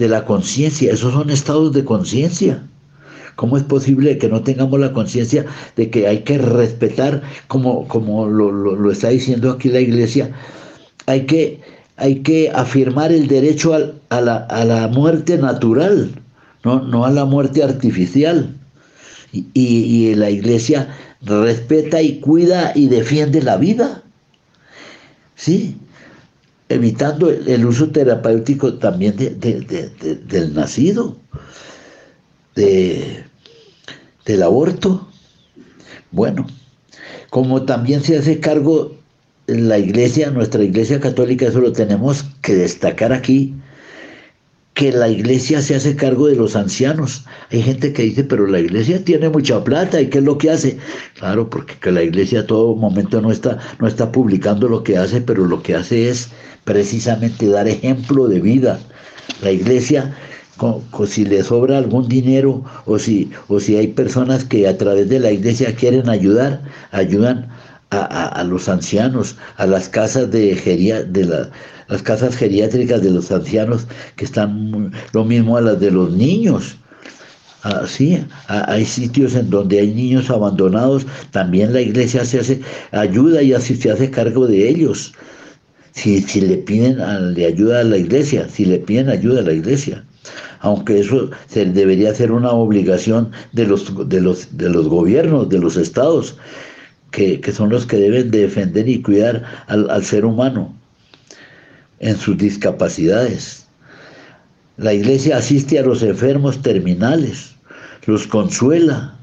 la 0.08 0.24
conciencia, 0.24 0.90
esos 0.90 1.12
son 1.12 1.28
estados 1.28 1.74
de 1.74 1.84
conciencia. 1.84 2.66
¿Cómo 3.36 3.58
es 3.58 3.62
posible 3.62 4.16
que 4.16 4.28
no 4.28 4.42
tengamos 4.42 4.80
la 4.80 4.94
conciencia 4.94 5.44
de 5.76 5.90
que 5.90 6.08
hay 6.08 6.20
que 6.20 6.38
respetar, 6.38 7.22
como, 7.46 7.86
como 7.88 8.26
lo 8.26 8.90
está 8.90 9.10
diciendo 9.10 9.50
aquí 9.50 9.68
la 9.68 9.80
iglesia, 9.80 10.32
hay 11.06 11.26
que 11.26 11.60
hay 11.96 12.22
que 12.22 12.50
afirmar 12.50 13.12
el 13.12 13.28
derecho 13.28 13.74
a, 13.74 14.20
la, 14.20 14.90
muerte 14.92 15.38
natural, 15.38 16.10
no, 16.64 17.04
a 17.04 17.10
la 17.10 17.24
muerte 17.24 17.62
artificial. 17.62 18.56
Y, 19.32 20.14
la 20.14 20.28
iglesia 20.30 20.94
respeta 21.22 22.02
y 22.02 22.20
cuida 22.20 22.72
y 22.74 22.88
defiende 22.88 23.42
la 23.42 23.56
vida. 23.56 24.02
¿Sí? 25.36 25.76
Evitando 26.68 27.30
el, 27.30 27.64
uso 27.64 27.90
terapéutico 27.90 28.74
también 28.74 29.16
del 29.16 30.54
nacido, 30.54 31.16
del 32.54 33.22
aborto. 34.42 35.08
Bueno, 36.10 36.46
como 37.30 37.62
también 37.62 38.02
se 38.02 38.18
hace 38.18 38.40
cargo 38.40 39.01
la 39.54 39.78
iglesia, 39.78 40.30
nuestra 40.30 40.62
iglesia 40.62 41.00
católica, 41.00 41.46
eso 41.46 41.60
lo 41.60 41.72
tenemos 41.72 42.24
que 42.42 42.54
destacar 42.54 43.12
aquí, 43.12 43.54
que 44.74 44.90
la 44.92 45.08
iglesia 45.08 45.60
se 45.60 45.74
hace 45.74 45.96
cargo 45.96 46.26
de 46.28 46.36
los 46.36 46.56
ancianos. 46.56 47.24
Hay 47.50 47.62
gente 47.62 47.92
que 47.92 48.02
dice, 48.02 48.24
pero 48.24 48.46
la 48.46 48.60
iglesia 48.60 49.04
tiene 49.04 49.28
mucha 49.28 49.62
plata 49.62 50.00
y 50.00 50.08
qué 50.08 50.18
es 50.18 50.24
lo 50.24 50.38
que 50.38 50.50
hace. 50.50 50.78
Claro, 51.18 51.48
porque 51.50 51.74
que 51.74 51.92
la 51.92 52.02
iglesia 52.02 52.40
a 52.40 52.46
todo 52.46 52.74
momento 52.74 53.20
no 53.20 53.30
está, 53.30 53.58
no 53.80 53.86
está 53.86 54.10
publicando 54.10 54.68
lo 54.68 54.82
que 54.82 54.96
hace, 54.96 55.20
pero 55.20 55.46
lo 55.46 55.62
que 55.62 55.74
hace 55.74 56.08
es 56.08 56.30
precisamente 56.64 57.46
dar 57.48 57.68
ejemplo 57.68 58.28
de 58.28 58.40
vida. 58.40 58.80
La 59.42 59.50
iglesia 59.50 60.14
si 61.06 61.24
le 61.24 61.42
sobra 61.42 61.78
algún 61.78 62.08
dinero 62.08 62.62
o 62.86 62.98
si, 62.98 63.30
o 63.48 63.58
si 63.58 63.76
hay 63.76 63.88
personas 63.88 64.44
que 64.44 64.68
a 64.68 64.76
través 64.76 65.08
de 65.08 65.18
la 65.18 65.32
iglesia 65.32 65.74
quieren 65.74 66.08
ayudar, 66.08 66.62
ayudan 66.92 67.48
a, 67.92 68.44
los 68.44 68.68
ancianos, 68.68 69.36
a 69.56 69.66
las 69.66 69.88
casas 69.88 70.30
de, 70.30 70.54
de 71.10 71.48
las 71.88 72.02
casas 72.02 72.36
geriátricas 72.36 73.02
de 73.02 73.10
los 73.10 73.30
ancianos 73.30 73.86
que 74.16 74.24
están 74.24 74.92
lo 75.12 75.24
mismo 75.24 75.56
a 75.56 75.60
las 75.60 75.80
de 75.80 75.90
los 75.90 76.10
niños. 76.12 76.76
Así, 77.62 78.24
hay 78.48 78.84
sitios 78.84 79.36
en 79.36 79.48
donde 79.50 79.78
hay 79.78 79.94
niños 79.94 80.30
abandonados, 80.30 81.06
también 81.30 81.72
la 81.72 81.80
iglesia 81.80 82.24
se 82.24 82.40
hace 82.40 82.60
ayuda 82.90 83.40
y 83.42 83.52
así 83.52 83.76
se 83.76 83.90
hace 83.90 84.10
cargo 84.10 84.48
de 84.48 84.68
ellos. 84.68 85.12
Si, 85.92 86.22
si 86.22 86.40
le 86.40 86.56
piden 86.56 86.98
le 87.34 87.46
ayuda 87.46 87.80
a 87.80 87.84
la 87.84 87.98
iglesia, 87.98 88.48
si 88.48 88.64
le 88.64 88.78
piden 88.78 89.10
ayuda 89.10 89.40
a 89.40 89.44
la 89.44 89.52
iglesia 89.52 90.04
aunque 90.62 91.00
eso 91.00 91.28
se 91.48 91.64
debería 91.64 92.14
ser 92.14 92.30
una 92.30 92.52
obligación 92.52 93.32
de 93.50 93.66
los, 93.66 94.08
de 94.08 94.20
los, 94.20 94.56
de 94.56 94.70
los 94.70 94.88
gobiernos, 94.88 95.48
de 95.48 95.58
los 95.58 95.76
estados, 95.76 96.36
que, 97.12 97.52
son 97.52 97.70
los 97.70 97.86
que 97.86 97.98
deben 97.98 98.30
defender 98.30 98.88
y 98.88 99.02
cuidar 99.02 99.44
al, 99.68 100.04
ser 100.04 100.24
humano 100.24 100.74
en 102.00 102.16
sus 102.16 102.36
discapacidades. 102.36 103.66
La 104.78 104.94
iglesia 104.94 105.36
asiste 105.36 105.78
a 105.78 105.82
los 105.82 106.02
enfermos 106.02 106.60
terminales, 106.62 107.54
los 108.06 108.26
consuela, 108.26 109.14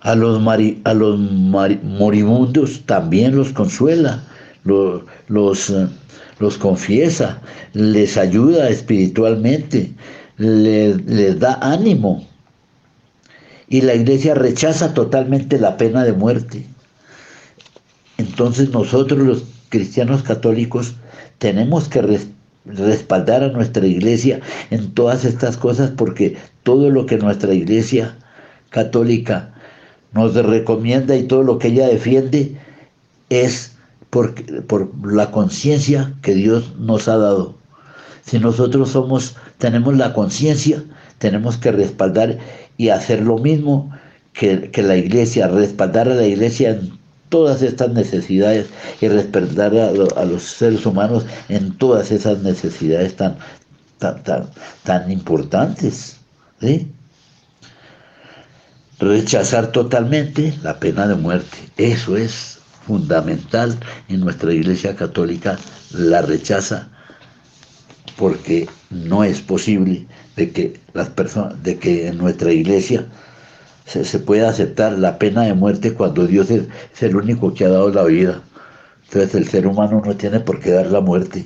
a 0.00 0.14
los, 0.14 0.40
moribundos 0.40 2.82
también 2.84 3.36
los 3.36 3.52
consuela, 3.52 4.22
los, 4.64 5.02
los, 5.28 6.58
confiesa, 6.58 7.40
les 7.72 8.18
ayuda 8.18 8.68
espiritualmente, 8.68 9.92
les 10.36 11.38
da 11.38 11.58
ánimo 11.62 12.26
y 13.74 13.80
la 13.80 13.96
iglesia 13.96 14.34
rechaza 14.34 14.94
totalmente 14.94 15.58
la 15.58 15.76
pena 15.76 16.04
de 16.04 16.12
muerte. 16.12 16.64
Entonces 18.18 18.70
nosotros 18.70 19.18
los 19.18 19.42
cristianos 19.68 20.22
católicos 20.22 20.94
tenemos 21.38 21.88
que 21.88 22.20
respaldar 22.66 23.42
a 23.42 23.48
nuestra 23.48 23.84
iglesia 23.84 24.38
en 24.70 24.94
todas 24.94 25.24
estas 25.24 25.56
cosas 25.56 25.90
porque 25.90 26.36
todo 26.62 26.88
lo 26.88 27.06
que 27.06 27.18
nuestra 27.18 27.52
iglesia 27.52 28.16
católica 28.70 29.52
nos 30.12 30.36
recomienda 30.36 31.16
y 31.16 31.24
todo 31.24 31.42
lo 31.42 31.58
que 31.58 31.66
ella 31.66 31.88
defiende 31.88 32.56
es 33.28 33.72
por, 34.10 34.36
por 34.68 34.88
la 35.04 35.32
conciencia 35.32 36.14
que 36.22 36.34
Dios 36.34 36.74
nos 36.78 37.08
ha 37.08 37.16
dado. 37.16 37.56
Si 38.24 38.38
nosotros 38.38 38.90
somos, 38.90 39.34
tenemos 39.58 39.96
la 39.96 40.12
conciencia, 40.12 40.84
tenemos 41.18 41.56
que 41.56 41.72
respaldar 41.72 42.38
y 42.76 42.88
hacer 42.88 43.20
lo 43.20 43.38
mismo 43.38 43.90
que, 44.32 44.70
la 44.76 44.96
iglesia, 44.96 45.48
respaldar 45.48 46.08
a 46.08 46.14
la 46.14 46.26
iglesia 46.26 46.70
en 46.70 46.98
todas 47.28 47.62
estas 47.62 47.90
necesidades 47.90 48.66
y 49.00 49.08
respaldar 49.08 49.74
a, 49.76 50.24
los 50.24 50.42
seres 50.42 50.84
humanos 50.84 51.24
en 51.48 51.76
todas 51.78 52.10
esas 52.10 52.40
necesidades 52.40 53.16
tan, 53.16 53.36
tan, 53.98 54.22
tan, 54.82 55.10
importantes. 55.10 56.16
Rechazar 58.98 59.72
totalmente 59.72 60.54
la 60.62 60.78
pena 60.78 61.06
de 61.06 61.14
muerte. 61.14 61.58
Eso 61.76 62.16
es 62.16 62.58
fundamental 62.86 63.78
en 64.08 64.20
nuestra 64.20 64.52
iglesia 64.52 64.94
católica, 64.94 65.58
la 65.92 66.22
rechaza 66.22 66.88
porque 68.16 68.68
no 68.90 69.24
es 69.24 69.40
posible 69.40 70.06
de 70.36 70.50
que 70.50 70.80
las 70.92 71.10
personas, 71.10 71.62
de 71.62 71.78
que 71.78 72.08
en 72.08 72.18
nuestra 72.18 72.52
iglesia 72.52 73.06
se, 73.86 74.18
pueda 74.18 74.48
aceptar 74.48 74.98
la 74.98 75.18
pena 75.18 75.42
de 75.42 75.54
muerte 75.54 75.92
cuando 75.92 76.26
Dios 76.26 76.50
es, 76.50 76.66
el 77.00 77.16
único 77.16 77.52
que 77.54 77.64
ha 77.64 77.68
dado 77.68 77.90
la 77.90 78.04
vida. 78.04 78.42
Entonces 79.04 79.34
el 79.34 79.48
ser 79.48 79.66
humano 79.66 80.02
no 80.04 80.16
tiene 80.16 80.40
por 80.40 80.58
qué 80.58 80.70
dar 80.70 80.86
la 80.86 81.00
muerte, 81.00 81.44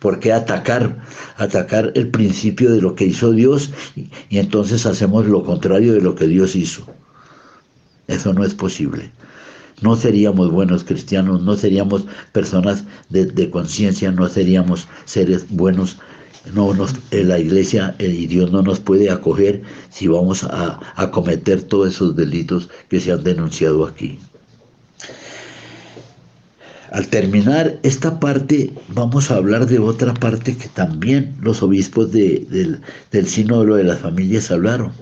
por, 0.00 0.20
qué 0.20 0.32
atacar, 0.32 0.96
atacar 1.38 1.90
el 1.94 2.08
principio 2.08 2.70
de 2.70 2.80
lo 2.80 2.94
que 2.94 3.06
hizo 3.06 3.32
Dios 3.32 3.70
y, 3.96 4.10
entonces 4.38 4.86
hacemos 4.86 5.26
lo 5.26 5.42
contrario 5.44 5.94
de 5.94 6.02
lo 6.02 6.14
que 6.14 6.26
Dios 6.26 6.54
hizo. 6.54 6.86
Eso 8.06 8.32
no 8.32 8.44
es 8.44 8.54
posible. 8.54 9.10
No 9.80 9.96
seríamos 9.96 10.52
buenos 10.52 10.84
cristianos, 10.84 11.42
no 11.42 11.56
seríamos 11.56 12.04
personas 12.32 12.84
de, 13.08 13.26
de 13.26 13.50
conciencia, 13.50 14.12
no 14.12 14.28
seríamos 14.28 14.86
seres 15.04 15.46
buenos 15.48 15.96
no 16.52 16.74
nos, 16.74 16.94
eh, 17.10 17.24
la 17.24 17.38
iglesia 17.38 17.94
eh, 17.98 18.08
y 18.08 18.26
Dios 18.26 18.52
no 18.52 18.62
nos 18.62 18.80
puede 18.80 19.10
acoger 19.10 19.62
si 19.90 20.06
vamos 20.08 20.44
a, 20.44 20.80
a 20.96 21.10
cometer 21.10 21.62
todos 21.62 21.94
esos 21.94 22.16
delitos 22.16 22.68
que 22.88 23.00
se 23.00 23.12
han 23.12 23.24
denunciado 23.24 23.86
aquí. 23.86 24.18
Al 26.90 27.08
terminar 27.08 27.78
esta 27.82 28.20
parte, 28.20 28.72
vamos 28.88 29.30
a 29.30 29.36
hablar 29.36 29.66
de 29.66 29.80
otra 29.80 30.14
parte 30.14 30.56
que 30.56 30.68
también 30.68 31.34
los 31.40 31.60
obispos 31.60 32.12
de, 32.12 32.46
del, 32.50 32.80
del 33.10 33.26
sínodo 33.26 33.74
de 33.74 33.84
las 33.84 33.98
familias 33.98 34.50
hablaron, 34.50 34.92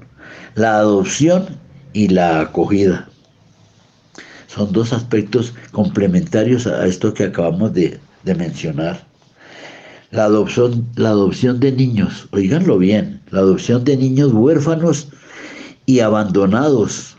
la 0.54 0.78
adopción 0.78 1.46
y 1.92 2.08
la 2.08 2.40
acogida. 2.40 3.08
Son 4.46 4.72
dos 4.72 4.92
aspectos 4.92 5.54
complementarios 5.70 6.66
a 6.66 6.86
esto 6.86 7.14
que 7.14 7.24
acabamos 7.24 7.72
de, 7.72 7.98
mencionar. 8.24 9.06
La 10.12 10.24
adopción, 10.24 10.86
la 10.96 11.08
adopción 11.08 11.58
de 11.58 11.72
niños, 11.72 12.28
oíganlo 12.32 12.78
bien, 12.78 13.20
la 13.30 13.40
adopción 13.40 13.82
de 13.84 13.96
niños 13.96 14.32
huérfanos 14.32 15.08
y 15.86 16.00
abandonados, 16.00 17.16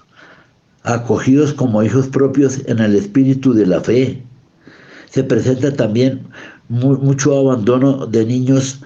acogidos 0.83 1.53
como 1.53 1.81
hijos 1.81 2.07
propios 2.07 2.61
en 2.67 2.79
el 2.79 2.95
espíritu 2.95 3.53
de 3.53 3.65
la 3.65 3.81
fe. 3.81 4.23
Se 5.09 5.23
presenta 5.23 5.73
también 5.73 6.21
mucho 6.69 7.35
abandono 7.37 8.05
de 8.05 8.25
niños 8.25 8.79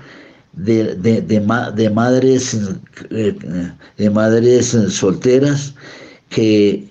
de, 0.54 0.96
de, 0.96 1.90
madres, 1.90 2.58
eh, 3.12 3.36
de 3.98 4.10
madres 4.10 4.68
solteras 4.90 5.74
que, 6.30 6.87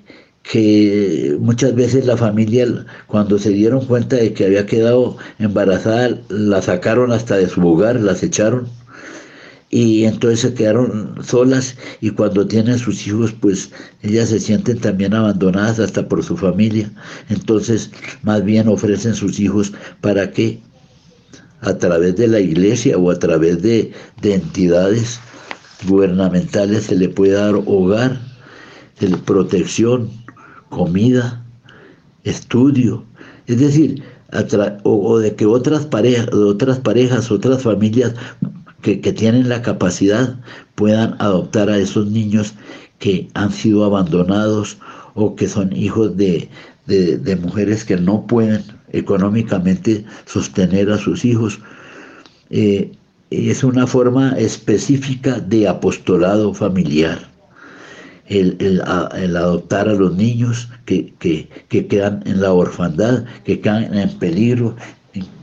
que 0.51 1.37
muchas 1.41 1.75
veces 1.75 2.07
la 2.07 2.17
familia 2.17 2.87
cuando 3.07 3.39
se 3.39 3.51
dieron 3.51 3.85
cuenta 3.85 4.17
de 4.17 4.33
que 4.33 4.45
había 4.45 4.67
quedado 4.67 5.17
embarazada 5.39 6.19
la 6.29 6.63
sacaron 6.63 7.11
hasta 7.13 7.37
de 7.37 7.49
su 7.49 7.67
hogar, 7.67 8.01
las 8.01 8.23
echaron 8.23 8.69
y 9.71 10.05
entonces 10.05 10.41
se 10.41 10.55
quedaron 10.55 11.17
solas 11.25 11.77
y 12.01 12.11
cuando 12.11 12.47
tienen 12.47 12.79
sus 12.79 13.07
hijos 13.07 13.33
pues 13.33 13.71
ellas 14.03 14.29
se 14.29 14.39
sienten 14.39 14.79
también 14.79 15.15
abandonadas 15.15 15.81
hasta 15.81 16.09
por 16.09 16.23
su 16.23 16.37
familia. 16.37 16.91
Entonces 17.29 17.91
más 18.23 18.45
bien 18.45 18.69
ofrecen 18.69 19.15
sus 19.15 19.41
hijos 19.41 19.73
para 20.01 20.31
que 20.31 20.61
a 21.61 21.75
través 21.77 22.17
de 22.17 22.29
la 22.29 22.39
iglesia 22.39 22.97
o 22.97 23.11
a 23.11 23.19
través 23.19 23.63
de, 23.63 23.93
entidades 24.23 25.19
gubernamentales 25.89 26.85
se 26.85 26.95
le 26.95 27.09
puede 27.09 27.33
dar 27.33 27.55
hogar, 27.55 28.21
protección, 29.25 30.11
comida, 30.69 31.45
estudio. 32.25 33.05
Es 33.47 33.59
decir, 33.61 34.03
o, 34.83 35.19
de 35.19 35.35
que 35.35 35.47
otras 35.47 35.87
parejas, 35.87 36.33
otras 36.33 36.79
parejas, 36.79 37.31
otras 37.31 37.63
familias 37.63 38.15
que, 38.83 38.97
tienen 38.97 39.49
la 39.49 39.63
capacidad 39.63 40.39
puedan 40.75 41.17
adoptar 41.19 41.71
a 41.71 41.79
esos 41.79 42.11
niños 42.11 42.55
que 42.99 43.29
han 43.35 43.53
sido 43.53 43.85
abandonados 43.85 44.79
o 45.15 45.35
que 45.35 45.49
son 45.49 45.75
hijos 45.75 46.17
de, 46.17 46.49
de 46.87 47.37
mujeres 47.37 47.85
que 47.85 47.97
no 47.97 48.27
pueden 48.27 48.63
económicamente 48.93 50.05
sostener 50.27 50.91
a 50.91 50.99
sus 50.99 51.25
hijos. 51.25 51.61
Eh, 52.51 52.93
es 53.31 53.65
una 53.65 53.87
forma 53.87 54.31
específica 54.39 55.41
de 55.41 55.69
apostolado 55.69 56.55
familiar. 56.55 57.29
El, 58.29 58.81
adoptar 58.83 59.89
a 59.89 59.95
los 59.95 60.15
niños 60.17 60.69
que, 60.85 61.15
quedan 61.69 62.23
en 62.27 62.41
la 62.41 62.53
orfandad, 62.53 63.25
que 63.45 63.61
quedan 63.61 63.97
en 63.97 64.11
peligro, 64.19 64.77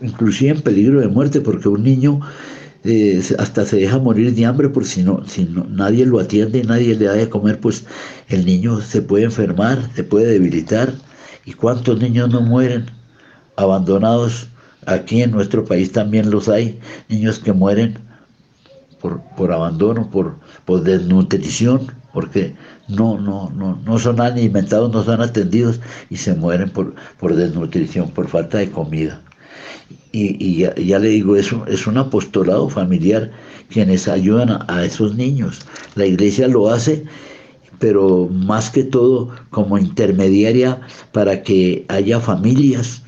inclusive 0.01 0.51
en 0.51 0.61
peligro 0.61 0.99
de 0.99 1.07
muerte, 1.07 1.39
porque 1.39 1.69
un 1.69 1.83
niño 1.83 2.19
eh, 2.83 3.23
hasta 3.39 3.65
se 3.65 3.77
deja 3.77 3.97
morir 3.99 4.35
de 4.35 4.45
hambre 4.45 4.67
por 4.67 4.85
si 4.85 5.03
no, 5.03 5.25
si 5.25 5.45
no, 5.45 5.65
nadie 5.69 6.05
lo 6.05 6.19
atiende 6.19 6.59
y 6.59 6.63
nadie 6.63 6.95
le 6.95 7.05
da 7.05 7.13
de 7.13 7.29
comer, 7.29 7.59
pues 7.59 7.85
el 8.27 8.45
niño 8.45 8.81
se 8.81 9.01
puede 9.01 9.25
enfermar, 9.25 9.89
se 9.95 10.03
puede 10.03 10.27
debilitar. 10.27 10.93
¿Y 11.45 11.53
cuántos 11.53 11.99
niños 11.99 12.29
no 12.29 12.41
mueren 12.41 12.85
abandonados. 13.55 14.47
Aquí 14.85 15.21
en 15.21 15.31
nuestro 15.31 15.63
país 15.63 15.91
también 15.91 16.29
los 16.29 16.49
hay, 16.49 16.79
niños 17.07 17.39
que 17.39 17.53
mueren 17.53 17.97
por, 18.99 19.21
por 19.37 19.51
abandono, 19.51 20.09
por, 20.11 20.35
por 20.65 20.83
desnutrición, 20.83 21.87
porque 22.13 22.53
no, 22.87 23.19
no, 23.19 23.49
no, 23.51 23.79
no 23.85 23.99
son 23.99 24.19
alimentados, 24.19 24.91
no 24.91 25.03
son 25.03 25.21
atendidos 25.21 25.79
y 26.09 26.17
se 26.17 26.33
mueren 26.35 26.69
por, 26.69 26.93
por 27.19 27.35
desnutrición, 27.35 28.09
por 28.11 28.27
falta 28.27 28.57
de 28.57 28.69
comida. 28.69 29.21
Y, 30.11 30.59
ya, 30.59 30.99
le 30.99 31.09
digo, 31.09 31.35
eso 31.35 31.65
es 31.67 31.87
un 31.87 31.97
apostolado 31.97 32.69
familiar 32.69 33.31
quienes 33.69 34.07
ayudan 34.07 34.63
a, 34.67 34.85
esos 34.85 35.15
niños. 35.15 35.61
La 35.95 36.05
iglesia 36.05 36.47
lo 36.47 36.69
hace 36.69 37.03
pero 37.79 38.29
más 38.31 38.69
que 38.69 38.83
todo 38.83 39.31
como 39.49 39.77
intermediaria 39.77 40.79
para 41.11 41.41
que 41.43 41.83
haya 41.89 42.19
familias 42.19 43.01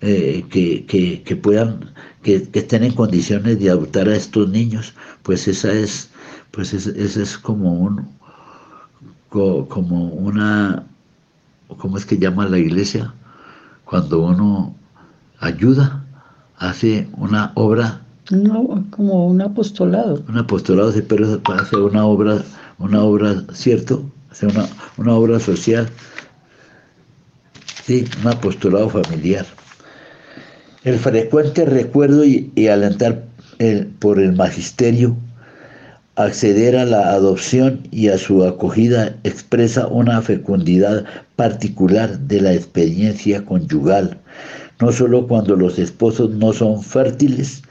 eh, 0.00 0.44
que, 0.50 1.36
puedan, 1.36 1.92
que, 2.22 2.48
estén 2.52 2.82
en 2.82 2.94
condiciones 2.94 3.60
de 3.60 3.70
adoptar 3.70 4.08
a 4.08 4.16
estos 4.16 4.48
niños, 4.48 4.94
pues 5.22 5.46
esa 5.46 5.72
es, 5.72 6.10
pues 6.50 6.72
esa 6.72 7.22
es 7.22 7.38
como 7.38 7.74
un, 7.74 8.08
como 9.28 10.06
una, 10.06 10.84
¿cómo 11.76 11.98
es 11.98 12.06
que 12.06 12.18
llama 12.18 12.46
la 12.46 12.58
iglesia? 12.58 13.12
Cuando 13.84 14.20
uno 14.20 14.74
ayuda, 15.40 16.04
hace 16.56 17.08
una 17.16 17.52
obra. 17.54 18.00
No, 18.30 18.84
como 18.90 19.26
un 19.26 19.40
apostolado. 19.40 20.22
Un 20.28 20.38
apostolado, 20.38 20.92
sí, 20.92 21.02
pero 21.02 21.40
hace 21.44 21.76
una 21.76 22.04
obra, 22.04 22.42
una 22.78 23.02
obra, 23.02 23.42
¿cierto? 23.52 24.02
Hace 24.30 24.46
una, 24.46 24.66
una 24.96 25.14
obra 25.14 25.40
social. 25.40 25.88
Sí, 27.84 28.04
un 28.20 28.28
apostolado 28.28 28.90
familiar. 28.90 29.46
El 30.84 30.98
frecuente 30.98 31.64
recuerdo 31.64 32.24
y, 32.24 32.68
alentar 32.68 33.24
por 33.98 34.20
el 34.20 34.32
magisterio, 34.34 35.16
acceder 36.18 36.76
a 36.76 36.84
la 36.84 37.12
adopción 37.12 37.86
y 37.92 38.08
a 38.08 38.18
su 38.18 38.44
acogida 38.44 39.16
expresa 39.22 39.86
una 39.86 40.20
fecundidad 40.20 41.04
particular 41.36 42.18
de 42.18 42.40
la 42.40 42.54
experiencia 42.54 43.44
conyugal, 43.44 44.18
no 44.80 44.90
solo 44.90 45.28
cuando 45.28 45.54
los 45.54 45.78
esposos 45.78 46.30
no 46.30 46.52
son 46.52 46.82
fértiles, 46.82 47.62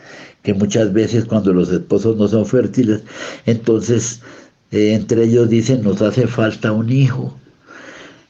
que 0.43 0.53
muchas 0.53 0.93
veces 0.93 1.25
cuando 1.25 1.51
los 1.51 1.69
esposos 1.69 2.15
no 2.15 2.25
son 2.29 2.45
fértiles, 2.45 3.01
entonces 3.45 4.21
eh, 4.71 4.93
entre 4.93 5.25
ellos 5.25 5.49
dicen 5.49 5.83
nos 5.83 6.01
hace 6.01 6.25
falta 6.25 6.71
un 6.71 6.89
hijo, 6.89 7.37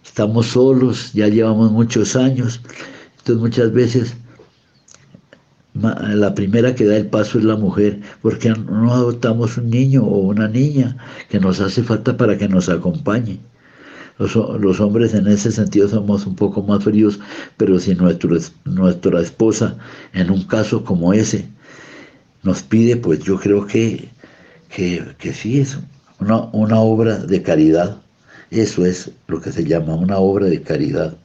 estamos 0.03 0.47
solos, 0.47 1.13
ya 1.13 1.27
llevamos 1.27 1.71
muchos 1.71 2.15
años, 2.15 2.59
entonces 3.19 3.39
muchas 3.39 3.71
veces 3.71 4.15
la 5.81 6.33
primera 6.33 6.75
que 6.75 6.85
da 6.85 6.97
el 6.97 7.07
paso 7.07 7.37
es 7.37 7.43
la 7.43 7.55
mujer, 7.55 7.99
porque 8.21 8.49
no 8.49 8.93
adoptamos 8.93 9.57
un 9.57 9.69
niño 9.69 10.03
o 10.03 10.19
una 10.19 10.47
niña 10.47 10.97
que 11.29 11.39
nos 11.39 11.59
hace 11.59 11.83
falta 11.83 12.17
para 12.17 12.37
que 12.37 12.47
nos 12.47 12.69
acompañe. 12.69 13.39
Los, 14.17 14.79
hombres 14.79 15.13
en 15.13 15.27
ese 15.27 15.51
sentido 15.51 15.87
somos 15.87 16.25
un 16.25 16.35
poco 16.35 16.63
más 16.63 16.83
fríos, 16.83 17.19
pero 17.55 17.79
si 17.79 17.95
nuestra 17.95 19.21
esposa, 19.21 19.77
en 20.13 20.31
un 20.31 20.43
caso 20.43 20.83
como 20.83 21.13
ese, 21.13 21.47
nos 22.41 22.63
pide, 22.63 22.97
pues 22.97 23.19
yo 23.19 23.39
creo 23.39 23.67
que, 23.67 24.09
que, 24.69 25.33
sí 25.33 25.59
es 25.59 25.77
una 26.19 26.79
obra 26.79 27.17
de 27.19 27.43
caridad. 27.43 27.97
Eso 28.49 28.85
es 28.85 29.11
lo 29.27 29.39
que 29.41 29.51
se 29.51 29.63
llama 29.65 29.93
una 29.93 30.17
obra 30.17 30.47
de 30.47 30.61
caridad 30.61 31.15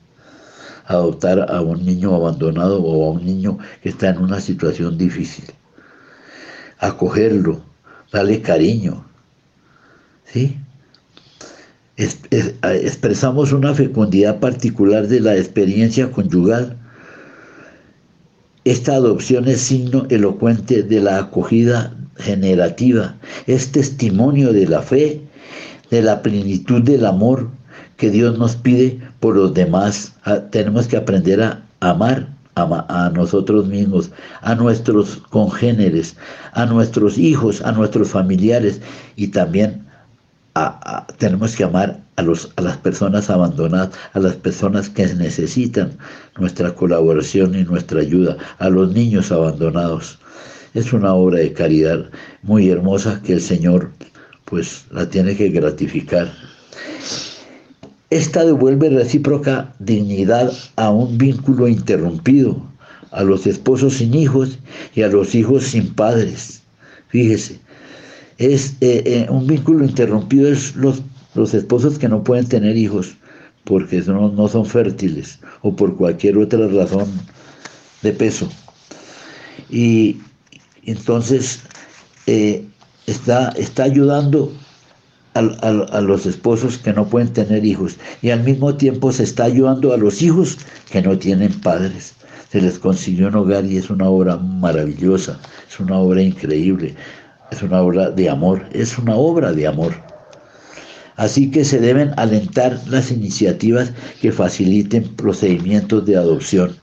adoptar 0.86 1.50
a 1.50 1.60
un 1.60 1.84
niño 1.84 2.14
abandonado 2.14 2.82
o 2.82 3.06
a 3.06 3.12
un 3.12 3.24
niño 3.24 3.58
que 3.82 3.90
está 3.90 4.10
en 4.10 4.18
una 4.18 4.40
situación 4.40 4.98
difícil. 4.98 5.44
Acogerlo, 6.78 7.62
darle 8.12 8.42
cariño. 8.42 9.04
¿Sí? 10.24 10.58
expresamos 11.96 13.52
una 13.52 13.74
fecundidad 13.74 14.40
particular 14.40 15.06
de 15.06 15.20
la 15.20 15.36
experiencia 15.36 16.10
conyugal. 16.10 16.76
Esta 18.64 18.94
adopción 18.94 19.46
es 19.46 19.60
signo 19.60 20.06
elocuente 20.08 20.82
de 20.82 21.00
la 21.00 21.18
acogida 21.18 21.94
generativa, 22.16 23.16
es 23.46 23.72
testimonio 23.72 24.52
de 24.52 24.66
la 24.66 24.82
fe, 24.82 25.20
de 25.90 26.02
la 26.02 26.22
plenitud 26.22 26.82
del 26.82 27.04
amor 27.04 27.50
que 27.96 28.10
Dios 28.10 28.38
nos 28.38 28.56
pide 28.56 29.00
por 29.22 29.36
los 29.36 29.54
demás. 29.54 30.12
Ah, 30.24 30.40
tenemos 30.50 30.88
que 30.88 30.96
aprender 30.96 31.40
a 31.40 31.62
amar 31.80 32.26
a, 32.56 33.10
nosotros 33.14 33.68
mismos, 33.68 34.10
a 34.42 34.54
nuestros 34.54 35.16
congéneres, 35.30 36.16
a 36.52 36.66
nuestros 36.66 37.16
hijos, 37.16 37.62
a 37.62 37.72
nuestros 37.72 38.10
familiares 38.10 38.80
y 39.16 39.28
también 39.28 39.86
tenemos 41.16 41.56
que 41.56 41.64
amar 41.64 41.98
a, 42.16 42.22
a 42.22 42.62
las 42.62 42.76
personas 42.78 43.30
abandonadas, 43.30 43.90
a 44.12 44.18
las 44.18 44.34
personas 44.34 44.90
que 44.90 45.06
necesitan 45.14 45.96
nuestra 46.36 46.74
colaboración 46.74 47.54
y 47.54 47.64
nuestra 47.64 48.00
ayuda, 48.00 48.36
a 48.58 48.68
los 48.68 48.92
niños 48.92 49.32
abandonados. 49.32 50.18
Es 50.74 50.92
una 50.92 51.14
obra 51.14 51.38
de 51.38 51.52
caridad 51.52 52.10
muy 52.42 52.68
hermosa 52.68 53.22
que 53.22 53.34
el 53.34 53.40
Señor 53.40 53.92
pues 54.44 54.84
la 54.90 55.08
tiene 55.08 55.36
que 55.36 55.48
gratificar. 55.48 56.28
Esta 58.12 58.44
devuelve 58.44 58.90
recíproca 58.90 59.74
dignidad 59.78 60.52
a 60.76 60.90
un 60.90 61.16
vínculo 61.16 61.66
interrumpido, 61.66 62.62
a 63.10 63.22
los 63.22 63.46
esposos 63.46 63.94
sin 63.94 64.12
hijos 64.12 64.58
y 64.94 65.00
a 65.00 65.08
los 65.08 65.34
hijos 65.34 65.64
sin 65.64 65.94
padres. 65.94 66.60
Fíjese, 67.08 67.58
es 68.36 68.76
eh, 68.82 69.02
eh, 69.06 69.26
un 69.30 69.46
vínculo 69.46 69.82
interrumpido 69.82 70.52
es 70.52 70.76
los, 70.76 71.00
los 71.34 71.54
esposos 71.54 71.98
que 71.98 72.06
no 72.06 72.22
pueden 72.22 72.46
tener 72.46 72.76
hijos, 72.76 73.14
porque 73.64 74.02
no, 74.02 74.28
no 74.28 74.46
son 74.46 74.66
fértiles 74.66 75.38
o 75.62 75.74
por 75.74 75.96
cualquier 75.96 76.36
otra 76.36 76.68
razón 76.68 77.08
de 78.02 78.12
peso. 78.12 78.46
Y 79.70 80.18
entonces 80.84 81.60
eh, 82.26 82.62
está, 83.06 83.48
está 83.56 83.84
ayudando 83.84 84.52
a, 85.34 86.00
los 86.00 86.26
esposos 86.26 86.78
que 86.78 86.92
no 86.92 87.06
pueden 87.06 87.32
tener 87.32 87.64
hijos 87.64 87.96
y 88.20 88.30
al 88.30 88.42
mismo 88.42 88.74
tiempo 88.76 89.12
se 89.12 89.24
está 89.24 89.44
ayudando 89.44 89.92
a 89.92 89.96
los 89.96 90.22
hijos 90.22 90.58
que 90.90 91.02
no 91.02 91.18
tienen 91.18 91.52
padres. 91.60 92.14
Se 92.50 92.60
les 92.60 92.78
consiguió 92.78 93.28
un 93.28 93.36
hogar 93.36 93.64
y 93.64 93.78
es 93.78 93.88
una 93.88 94.08
obra 94.08 94.36
maravillosa, 94.36 95.38
es 95.68 95.80
una 95.80 95.96
obra 95.96 96.22
increíble, 96.22 96.94
es 97.50 97.62
una 97.62 97.80
obra 97.80 98.10
de 98.10 98.28
amor, 98.28 98.66
es 98.72 98.98
una 98.98 99.16
obra 99.16 99.52
de 99.52 99.66
amor. 99.66 99.94
Así 101.16 101.50
que 101.50 101.64
se 101.64 101.78
deben 101.78 102.12
alentar 102.16 102.78
las 102.88 103.10
iniciativas 103.10 103.92
que 104.20 104.32
faciliten 104.32 105.04
procedimientos 105.16 106.04
de 106.04 106.16
adopción. 106.16 106.76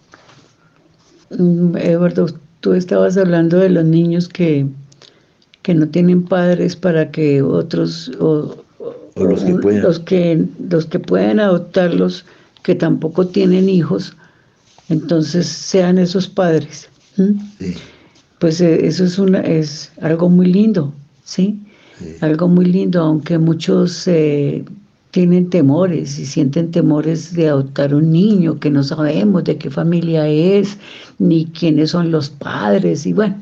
Mm, 1.31 1.77
Eduardo, 1.77 2.27
tú 2.61 2.73
estabas 2.73 3.17
hablando 3.17 3.57
de 3.57 3.69
los 3.69 3.85
niños 3.85 4.27
que 4.27 4.65
que 5.61 5.73
no 5.73 5.87
tienen 5.87 6.23
padres 6.23 6.75
para 6.75 7.11
que 7.11 7.41
otros 7.41 8.11
o, 8.19 8.55
los, 9.15 9.43
que 9.43 9.53
pueden. 9.55 9.81
los 9.81 9.99
que 9.99 10.45
los 10.69 10.85
que 10.85 10.99
pueden 10.99 11.39
adoptarlos 11.39 12.25
que 12.63 12.75
tampoco 12.75 13.27
tienen 13.27 13.67
hijos 13.69 14.15
entonces 14.89 15.47
sean 15.47 15.97
esos 15.97 16.27
padres 16.27 16.89
pues 18.39 18.61
eh, 18.61 18.85
eso 18.85 19.03
es 19.03 19.19
una 19.19 19.41
es 19.41 19.91
algo 20.01 20.29
muy 20.29 20.47
lindo 20.47 20.93
sí, 21.23 21.59
algo 22.21 22.47
muy 22.47 22.65
lindo 22.65 23.01
aunque 23.01 23.37
muchos 23.37 24.07
eh, 24.07 24.63
tienen 25.11 25.49
temores 25.49 26.17
y 26.19 26.25
sienten 26.25 26.71
temores 26.71 27.33
de 27.33 27.49
adoptar 27.49 27.93
un 27.93 28.11
niño 28.11 28.59
que 28.59 28.69
no 28.69 28.83
sabemos 28.83 29.43
de 29.43 29.57
qué 29.57 29.69
familia 29.69 30.27
es 30.27 30.77
ni 31.17 31.45
quiénes 31.47 31.91
son 31.91 32.11
los 32.11 32.29
padres 32.29 33.05
y 33.05 33.11
bueno 33.11 33.35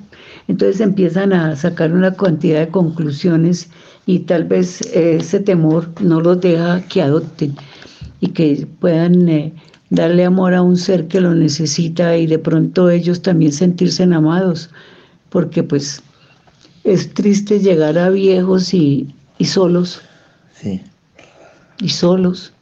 entonces 0.47 0.79
empiezan 0.79 1.33
a 1.33 1.55
sacar 1.55 1.91
una 1.91 2.13
cantidad 2.13 2.59
de 2.61 2.69
conclusiones 2.69 3.69
y 4.05 4.19
tal 4.19 4.45
vez 4.45 4.81
ese 4.93 5.39
temor 5.41 5.89
no 6.01 6.21
los 6.21 6.39
deja 6.39 6.81
que 6.87 7.01
adopten 7.01 7.55
y 8.21 8.29
que 8.29 8.65
puedan 8.79 9.27
eh, 9.27 9.53
darle 9.89 10.23
amor 10.23 10.53
a 10.53 10.61
un 10.61 10.77
ser 10.77 11.07
que 11.07 11.19
lo 11.19 11.35
necesita 11.35 12.17
y 12.17 12.27
de 12.27 12.39
pronto 12.39 12.89
ellos 12.89 13.21
también 13.21 13.51
sentirse 13.51 14.03
amados, 14.03 14.69
porque 15.29 15.63
pues 15.63 16.01
es 16.85 17.13
triste 17.13 17.59
llegar 17.59 17.97
a 17.97 18.09
viejos 18.09 18.73
y, 18.73 19.13
solos. 19.43 20.01
Sí. 20.53 20.81
Y 21.79 21.89
solos. 21.89 22.53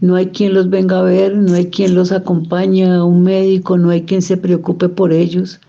No 0.00 0.14
hay 0.14 0.28
quien 0.28 0.54
los 0.54 0.70
venga 0.70 1.00
a 1.00 1.02
ver, 1.02 1.36
no 1.36 1.54
hay 1.54 1.66
quien 1.66 1.94
los 1.94 2.12
acompañe 2.12 2.86
a 2.86 3.04
un 3.04 3.22
médico, 3.22 3.76
no 3.76 3.90
hay 3.90 4.02
quien 4.02 4.22
se 4.22 4.36
preocupe 4.36 4.88
por 4.88 5.12
ellos 5.12 5.60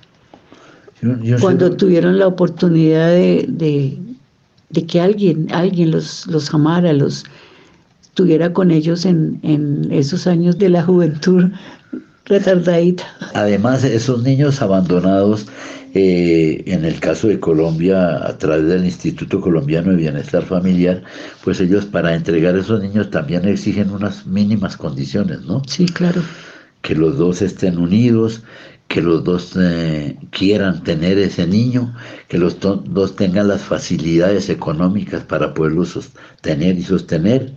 cuando 1.40 1.76
tuvieron 1.76 2.20
la 2.20 2.28
oportunidad 2.28 3.10
de, 3.10 3.98
que 4.88 5.02
alguien, 5.02 5.48
alguien 5.52 5.92
los, 5.92 6.28
los 6.28 6.54
amara, 6.54 6.94
los 6.94 7.26
estuviera 8.20 8.52
con 8.52 8.70
ellos 8.70 9.06
en, 9.06 9.88
esos 9.92 10.28
años 10.28 10.58
de 10.58 10.68
la 10.68 10.84
juventud 10.84 11.46
retardadita. 12.26 13.06
Además, 13.34 13.86
esos 13.86 14.24
niños 14.24 14.62
abandonados, 14.62 15.46
eh, 15.94 16.62
en 16.68 16.84
el 16.84 17.00
caso 17.00 17.30
de 17.30 17.40
Colombia, 17.40 18.28
a 18.28 18.38
través 18.38 18.68
del 18.68 18.84
Instituto 18.84 19.40
Colombiano 19.40 19.92
de 19.92 19.98
Bienestar 19.98 20.44
Familiar, 20.44 21.02
pues 21.46 21.62
ellos 21.62 21.86
para 21.86 22.14
entregar 22.14 22.56
a 22.56 22.60
esos 22.60 22.82
niños 22.82 23.10
también 23.10 23.48
exigen 23.48 23.90
unas 23.90 24.28
mínimas 24.28 24.76
condiciones, 24.76 25.42
¿no? 25.44 25.62
Sí, 25.66 25.86
claro. 25.86 26.22
Que 26.82 26.96
los 26.96 27.18
dos 27.18 27.42
estén 27.42 27.78
unidos, 27.78 28.44
que 28.90 29.02
los 29.04 29.24
dos 29.24 29.56
eh, 29.56 30.18
quieran 30.32 30.84
tener 30.84 31.20
ese 31.20 31.46
niño, 31.46 31.94
que 32.28 32.40
los 32.40 32.60
dos 32.60 33.16
tengan 33.16 33.48
las 33.48 33.62
facilidades 33.62 34.50
económicas 34.50 35.24
para 35.24 35.54
poderlo 35.54 35.86
sostener 35.86 36.78
y 36.78 36.82
sostener, 36.82 37.54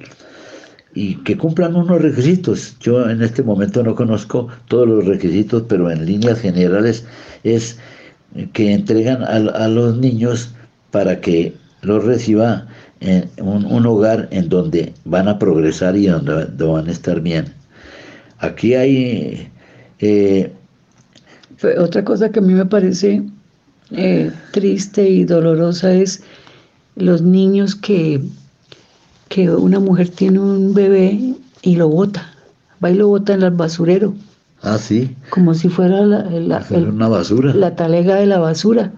y 0.94 1.14
que 1.24 1.38
cumplan 1.38 1.74
unos 1.74 2.02
requisitos. 2.02 2.76
Yo 2.80 3.08
en 3.08 3.22
este 3.22 3.42
momento 3.42 3.82
no 3.82 3.94
conozco 3.94 4.48
todos 4.68 4.86
los 4.86 5.06
requisitos, 5.06 5.64
pero 5.68 5.90
en 5.90 6.04
líneas 6.04 6.38
generales 6.38 7.06
es 7.44 7.78
que 8.52 8.74
entregan 8.74 9.22
a, 9.24 9.68
los 9.68 9.96
niños 9.96 10.54
para 10.90 11.18
que 11.22 11.54
los 11.80 12.04
reciba 12.04 12.66
en 13.00 13.30
un, 13.40 13.86
hogar 13.86 14.28
en 14.32 14.50
donde 14.50 14.92
van 15.06 15.28
a 15.28 15.38
progresar 15.38 15.96
y 15.96 16.08
donde, 16.08 16.44
van 16.62 16.88
a 16.88 16.92
estar 16.92 17.22
bien. 17.22 17.54
Aquí 18.38 18.74
hay... 18.74 19.50
Eh, 19.98 20.52
otra 21.78 22.04
cosa 22.04 22.30
que 22.30 22.38
a 22.38 22.42
mí 22.42 22.54
me 22.54 22.66
parece 22.66 23.22
eh, 23.90 24.30
triste 24.52 25.08
y 25.08 25.24
dolorosa 25.24 25.92
es 25.92 26.22
los 26.96 27.22
niños 27.22 27.74
que, 27.74 28.20
que 29.28 29.50
una 29.50 29.80
mujer 29.80 30.08
tiene 30.08 30.40
un 30.40 30.74
bebé 30.74 31.34
y 31.62 31.76
lo 31.76 31.88
bota, 31.88 32.34
va 32.82 32.90
y 32.90 32.94
lo 32.94 33.08
bota 33.08 33.34
en 33.34 33.42
el 33.42 33.50
basurero. 33.50 34.14
Ah, 34.62 34.78
sí. 34.78 35.14
Como 35.30 35.54
si 35.54 35.68
fuera 35.68 36.02
la, 36.02 36.64
una 36.70 37.08
basura. 37.08 37.52
La 37.52 37.74
talega 37.74 38.16
de 38.16 38.26
la 38.26 38.38
basura. 38.38 38.92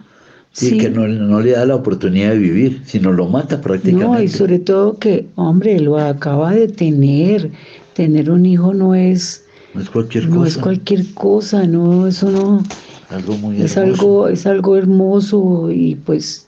Sí, 0.52 0.78
que 0.78 0.88
no, 0.88 1.08
no, 1.08 1.40
le 1.40 1.52
da 1.52 1.64
la 1.64 1.74
oportunidad 1.74 2.30
de 2.30 2.38
vivir, 2.38 2.82
sino 2.84 3.10
lo 3.12 3.26
mata 3.26 3.60
prácticamente. 3.60 4.06
No, 4.06 4.22
y 4.22 4.28
sobre 4.28 4.60
todo 4.60 4.98
que, 4.98 5.26
hombre, 5.34 5.80
lo 5.80 5.98
acaba 5.98 6.52
de 6.52 6.68
tener. 6.68 7.50
Tener 7.94 8.30
un 8.30 8.46
hijo 8.46 8.74
no 8.74 8.94
es 8.94 9.43
no 9.74 9.80
es 9.80 9.90
cualquier 9.90 10.24
cosa. 10.28 10.36
No 10.36 10.46
es 10.46 10.58
cualquier 10.58 11.14
cosa, 11.14 11.66
no, 11.66 12.06
eso 12.06 12.30
no. 12.30 12.62
Algo 13.10 13.36
muy 13.36 13.60
es 13.60 13.76
algo, 13.76 14.28
es 14.28 14.46
algo 14.46 14.76
hermoso 14.76 15.70
y 15.70 15.96
pues 15.96 16.46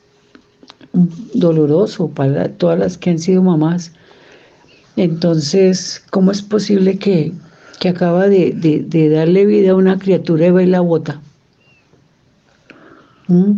doloroso 1.35 2.09
para 2.09 2.49
todas 2.49 2.79
las 2.79 2.97
que 2.97 3.11
han 3.11 3.19
sido 3.19 3.43
mamás. 3.43 3.93
Entonces, 4.97 6.03
¿cómo 6.11 6.31
es 6.31 6.41
posible 6.41 6.99
que, 6.99 7.33
acaba 7.87 8.27
de, 8.29 9.11
darle 9.13 9.47
vida 9.47 9.71
a 9.73 9.75
una 9.77 9.99
criatura 9.99 10.47
y 10.47 10.51
va 10.51 10.63
y 10.63 10.67
la 10.67 10.81
bota? 10.81 11.21
¿Mm? 13.29 13.53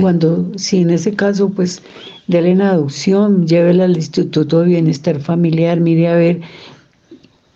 Cuando, 0.00 0.52
si 0.56 0.80
en 0.80 0.90
ese 0.90 1.14
caso, 1.14 1.48
pues, 1.50 1.82
déle 2.28 2.50
en 2.50 2.62
adopción, 2.62 3.46
llévela 3.46 3.84
al 3.84 3.96
Instituto 3.96 4.60
de 4.60 4.68
Bienestar 4.68 5.18
Familiar, 5.18 5.80
mire 5.80 6.08
a 6.08 6.14
ver 6.14 6.40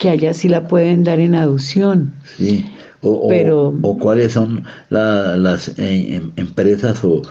que 0.03 0.11
allá 0.11 0.35
sí 0.35 0.49
la 0.49 0.67
pueden 0.67 1.05
dar 1.05 1.21
en 1.21 1.37
adopción. 1.37 2.13
Sí, 2.37 2.67
o, 3.03 3.29
Pero, 3.29 3.73
o, 3.83 3.99
cuáles 3.99 4.33
son 4.33 4.65
las 4.91 5.69
eh, 5.79 6.17
em, 6.17 6.33
empresas 6.35 7.05
o, 7.05 7.23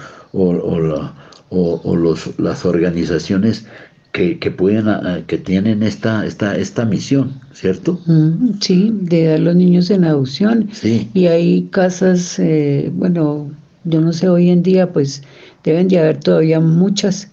los, 1.51 2.39
las 2.39 2.65
organizaciones 2.65 3.65
que, 4.13 4.37
pueden 4.57 4.85
que 5.27 5.37
tienen 5.37 5.83
esta, 5.83 6.25
esta, 6.25 6.55
esta 6.55 6.85
misión, 6.85 7.33
¿cierto? 7.51 7.99
Mm, 8.05 8.61
sí, 8.61 8.89
de 9.01 9.25
dar 9.25 9.39
los 9.41 9.55
niños 9.57 9.89
en 9.89 10.05
adopción. 10.05 10.69
Sí. 10.71 11.09
Y 11.13 11.25
hay 11.25 11.67
casas, 11.71 12.39
eh, 12.39 12.89
bueno, 12.93 13.51
yo 13.83 13.99
no 13.99 14.13
sé, 14.13 14.29
hoy 14.29 14.49
en 14.49 14.63
día 14.63 14.93
pues 14.93 15.23
deben 15.65 15.89
de 15.89 15.99
haber 15.99 16.21
todavía 16.21 16.61
muchas 16.61 17.29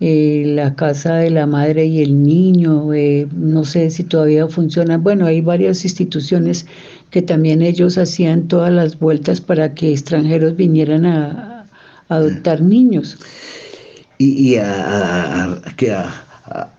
eh, 0.00 0.44
la 0.46 0.76
casa 0.76 1.16
de 1.16 1.30
la 1.30 1.46
madre 1.46 1.84
y 1.86 2.02
el 2.02 2.22
niño, 2.22 2.92
eh, 2.94 3.26
no 3.32 3.64
sé 3.64 3.90
si 3.90 4.04
todavía 4.04 4.46
funciona. 4.46 4.96
Bueno, 4.96 5.26
hay 5.26 5.40
varias 5.40 5.84
instituciones 5.84 6.66
que 7.10 7.20
también 7.20 7.62
ellos 7.62 7.98
hacían 7.98 8.46
todas 8.46 8.72
las 8.72 8.96
vueltas 8.98 9.40
para 9.40 9.74
que 9.74 9.90
extranjeros 9.90 10.54
vinieran 10.54 11.04
a, 11.04 11.66
adoptar 12.10 12.62
niños. 12.62 13.18
Y, 14.18 14.56
a, 14.56 15.60
que 15.76 15.94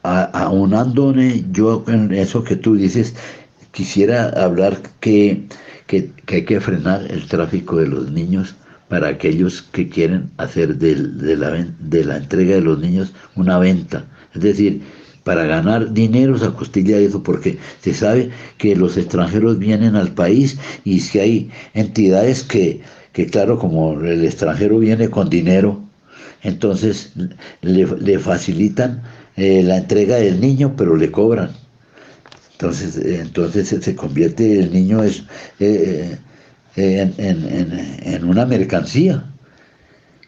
aunando 0.04 1.14
yo 1.52 1.84
en 1.88 2.14
eso 2.14 2.44
que 2.44 2.56
tú 2.56 2.76
dices, 2.76 3.14
quisiera 3.72 4.30
hablar 4.30 4.80
que, 5.02 5.44
que 5.88 6.10
hay 6.28 6.46
que 6.46 6.62
frenar 6.62 7.06
el 7.12 7.28
tráfico 7.28 7.78
de 7.78 7.88
los 7.88 8.12
niños 8.12 8.56
para 8.90 9.08
aquellos 9.08 9.62
que 9.62 9.88
quieren 9.88 10.30
hacer 10.38 10.78
de, 10.78 10.96
la, 11.38 11.52
de 11.80 12.04
la 12.04 12.18
entrega 12.18 12.56
de 12.56 12.62
los 12.62 12.80
niños 12.80 13.14
una 13.36 13.58
venta. 13.60 14.06
Es 14.34 14.42
decir, 14.42 14.82
para 15.24 15.46
ganar 15.46 15.94
dinero 15.94 16.36
a 16.44 16.56
costilla 16.56 16.98
de 16.98 17.06
eso, 17.06 17.22
porque 17.22 17.60
se 17.82 17.94
sabe 17.94 18.32
que 18.58 18.76
los 18.76 18.98
extranjeros 18.98 19.60
vienen 19.60 19.96
al 19.96 20.12
país 20.12 20.58
y 20.84 21.00
si 21.02 21.20
hay 21.20 21.52
entidades 21.76 22.44
que, 22.44 22.82
claro, 23.32 23.60
como 23.60 24.00
el 24.02 24.26
extranjero 24.26 24.80
viene 24.80 25.08
con 25.10 25.30
dinero, 25.30 25.82
entonces 26.42 27.14
le, 27.62 28.18
facilitan 28.18 29.04
eh, 29.36 29.62
la 29.62 29.78
entrega 29.78 30.16
del 30.16 30.42
niño, 30.42 30.74
pero 30.76 30.96
le 30.96 31.12
cobran. 31.12 31.52
Entonces, 32.54 32.98
entonces 32.98 33.68
se 33.70 33.96
convierte 33.96 34.60
el 34.60 34.74
niño 34.74 35.04
es 35.04 35.24
eh, 35.60 36.18
en, 36.76 38.24
una 38.24 38.46
mercancía. 38.46 39.26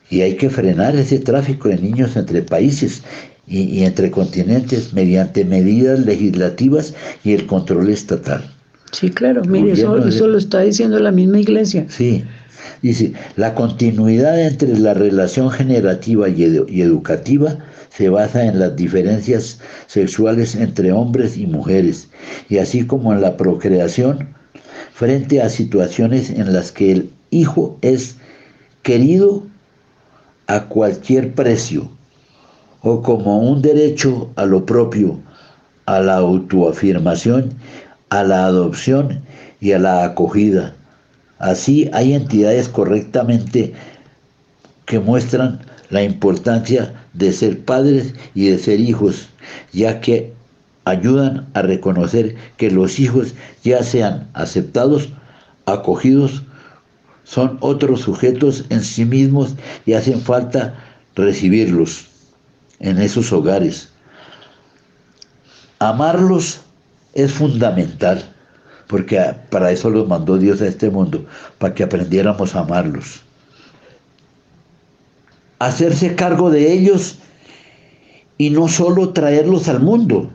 Y 0.09 0.21
hay 0.21 0.35
que 0.35 0.49
frenar 0.49 0.95
ese 0.95 1.19
tráfico 1.19 1.69
de 1.69 1.77
niños 1.77 2.15
entre 2.15 2.41
países. 2.41 3.03
y, 3.47 3.83
entre 3.83 4.11
continentes 4.11 4.93
mediante 4.93 5.43
medidas 5.43 5.99
legislativas 6.05 6.93
y 7.23 7.33
el 7.33 7.47
control 7.47 7.89
estatal. 7.89 8.43
Sí, 8.91 9.09
claro, 9.09 9.43
mire, 9.45 9.71
eso, 9.73 10.27
lo 10.27 10.37
está 10.37 10.61
diciendo 10.61 10.99
la 10.99 11.11
misma 11.11 11.39
iglesia. 11.39 11.85
Sí, 11.89 12.23
dice, 12.81 13.13
la 13.37 13.55
continuidad 13.55 14.39
entre 14.39 14.77
la 14.77 14.93
relación 14.93 15.49
generativa 15.49 16.27
y, 16.27 16.43
y 16.67 16.81
educativa 16.81 17.57
se 17.89 18.09
basa 18.09 18.45
en 18.45 18.59
las 18.59 18.75
diferencias 18.75 19.59
sexuales 19.87 20.55
entre 20.55 20.91
hombres 20.91 21.37
y 21.37 21.47
mujeres, 21.47 22.09
y 22.49 22.57
así 22.57 22.85
como 22.85 23.13
en 23.13 23.21
la 23.21 23.37
procreación, 23.37 24.29
frente 25.01 25.41
a 25.41 25.49
situaciones 25.49 26.29
en 26.29 26.53
las 26.53 26.71
que 26.71 26.91
el 26.91 27.09
hijo 27.31 27.75
es 27.81 28.17
querido 28.83 29.41
a 30.45 30.65
cualquier 30.65 31.33
precio 31.33 31.89
o 32.83 33.01
como 33.01 33.39
un 33.39 33.63
derecho 33.63 34.29
a 34.35 34.45
lo 34.45 34.63
propio, 34.63 35.19
a 35.87 36.01
la 36.01 36.17
autoafirmación, 36.17 37.51
a 38.09 38.23
la 38.23 38.45
adopción 38.45 39.23
y 39.59 39.71
a 39.71 39.79
la 39.79 40.03
acogida. 40.03 40.75
Así 41.39 41.89
hay 41.93 42.13
entidades 42.13 42.69
correctamente 42.69 43.73
que 44.85 44.99
muestran 44.99 45.61
la 45.89 46.03
importancia 46.03 46.93
de 47.13 47.33
ser 47.33 47.65
padres 47.65 48.13
y 48.35 48.49
de 48.49 48.59
ser 48.59 48.79
hijos, 48.79 49.29
ya 49.73 49.99
que 49.99 50.31
ayudan 50.85 51.47
a 51.53 51.61
reconocer 51.61 52.35
que 52.57 52.71
los 52.71 52.99
hijos 52.99 53.33
ya 53.63 53.83
sean 53.83 54.29
aceptados, 54.33 55.09
acogidos, 55.65 56.43
son 57.23 57.57
otros 57.61 58.01
sujetos 58.01 58.65
en 58.69 58.81
sí 58.81 59.05
mismos 59.05 59.55
y 59.85 59.93
hacen 59.93 60.21
falta 60.21 60.73
recibirlos 61.15 62.07
en 62.79 62.99
esos 62.99 63.31
hogares. 63.31 63.89
Amarlos 65.79 66.61
es 67.13 67.31
fundamental, 67.31 68.23
porque 68.87 69.19
para 69.49 69.71
eso 69.71 69.89
los 69.89 70.07
mandó 70.07 70.37
Dios 70.37 70.61
a 70.61 70.67
este 70.67 70.89
mundo, 70.89 71.25
para 71.57 71.73
que 71.73 71.83
aprendiéramos 71.83 72.55
a 72.55 72.59
amarlos. 72.59 73.21
Hacerse 75.59 76.15
cargo 76.15 76.49
de 76.49 76.71
ellos 76.73 77.19
y 78.37 78.49
no 78.49 78.67
solo 78.67 79.09
traerlos 79.09 79.67
al 79.69 79.79
mundo. 79.79 80.31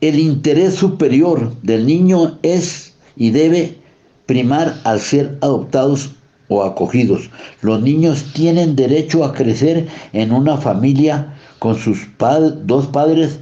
El 0.00 0.18
interés 0.18 0.74
superior 0.74 1.54
del 1.62 1.86
niño 1.86 2.38
es 2.42 2.94
y 3.16 3.30
debe 3.30 3.78
primar 4.26 4.78
al 4.84 5.00
ser 5.00 5.38
adoptados 5.40 6.10
o 6.48 6.62
acogidos. 6.62 7.30
Los 7.62 7.80
niños 7.80 8.24
tienen 8.34 8.76
derecho 8.76 9.24
a 9.24 9.32
crecer 9.32 9.88
en 10.12 10.32
una 10.32 10.58
familia 10.58 11.34
con 11.58 11.76
sus 11.76 11.98
dos 12.64 12.86
padres 12.88 13.38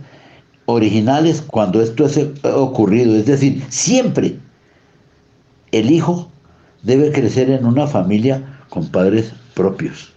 originales 0.67 1.43
cuando 1.43 1.83
esto 1.83 2.07
ha 2.45 2.57
ocurrido. 2.57 3.17
Es 3.17 3.27
decir, 3.27 3.63
siempre 3.69 4.39
el 5.73 5.91
hijo 5.91 6.31
debe 6.83 7.11
crecer 7.11 7.51
en 7.51 7.67
una 7.67 7.87
familia 7.87 8.61
con 8.69 8.87
padres 8.89 9.33
propios. 9.55 10.13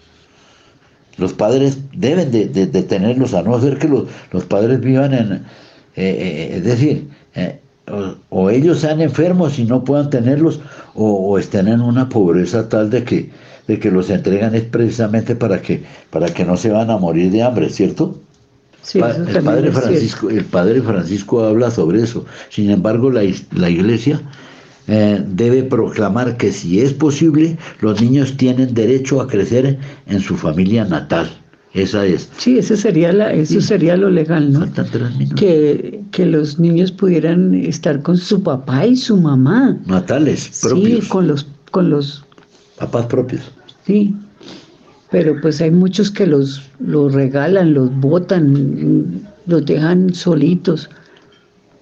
Los 1.17 1.33
padres 1.33 1.79
deben 1.93 2.31
de, 2.31 2.67
tenerlos, 2.83 3.33
a 3.33 3.41
no 3.41 3.59
ser 3.59 3.79
que 3.79 3.87
los, 3.87 4.45
padres 4.45 4.79
vivan 4.81 5.13
en... 5.13 5.45
Eh, 5.97 6.51
eh, 6.51 6.57
es 6.57 6.63
decir, 6.63 7.07
eh, 7.35 7.59
o, 8.29 8.49
ellos 8.49 8.79
sean 8.79 9.01
enfermos 9.01 9.57
y 9.59 9.65
no 9.65 9.83
puedan 9.83 10.09
tenerlos, 10.09 10.59
o, 10.93 11.37
estén 11.39 11.67
en 11.67 11.81
una 11.81 12.07
pobreza 12.07 12.69
tal 12.69 12.89
de 12.89 13.03
que, 13.03 13.31
de 13.67 13.79
que 13.79 13.91
los 13.91 14.09
entregan 14.09 14.55
es 14.55 14.63
precisamente 14.63 15.35
para 15.35 15.61
que, 15.61 15.83
para 16.11 16.27
que 16.27 16.45
no 16.45 16.55
se 16.55 16.69
van 16.69 16.91
a 16.91 16.97
morir 16.97 17.31
de 17.31 17.43
hambre, 17.43 17.69
¿cierto? 17.69 18.19
Sí, 18.83 18.99
el, 18.99 19.43
padre 19.43 19.71
Francisco, 19.71 20.29
el 20.29 20.45
padre 20.45 20.81
Francisco 20.81 21.43
habla 21.43 21.71
sobre 21.71 22.03
eso. 22.03 22.25
Sin 22.49 22.69
embargo, 22.69 23.11
la, 23.11 23.23
la 23.51 23.69
iglesia 23.69 24.21
eh, 24.87 25.21
debe 25.27 25.63
proclamar 25.63 26.37
que 26.37 26.53
si 26.53 26.79
es 26.79 26.93
posible, 26.93 27.57
los 27.81 28.01
niños 28.01 28.37
tienen 28.37 28.73
derecho 28.73 29.19
a 29.19 29.27
crecer 29.27 29.77
en 30.05 30.21
su 30.21 30.37
familia 30.37 30.85
natal. 30.85 31.29
Esa 31.77 32.05
es. 32.07 32.27
Sí, 32.37 32.57
ese 32.57 32.75
sería 32.75 33.13
la, 33.13 33.31
eso 33.31 33.61
sería 33.61 33.95
lo 33.95 34.09
legal, 34.09 34.51
¿no? 34.51 34.65
Que, 35.35 36.01
que 36.09 36.25
los 36.25 36.57
niños 36.57 36.91
pudieran 36.91 37.53
estar 37.53 38.01
con 38.01 38.17
su 38.17 38.41
papá 38.41 38.87
y 38.87 38.95
su 38.95 39.15
mamá. 39.15 39.77
Natales, 39.85 40.59
propios. 40.63 41.03
Sí, 41.03 41.09
con 41.09 41.27
los, 41.27 41.45
con 41.69 41.91
los 41.91 42.25
papás 42.79 43.05
propios. 43.05 43.41
Sí, 43.85 44.15
pero 45.11 45.39
pues 45.39 45.61
hay 45.61 45.69
muchos 45.69 46.09
que 46.09 46.25
los, 46.25 46.63
los 46.79 47.13
regalan, 47.13 47.75
los 47.75 47.95
botan, 47.99 49.21
los 49.45 49.63
dejan 49.63 50.15
solitos. 50.15 50.89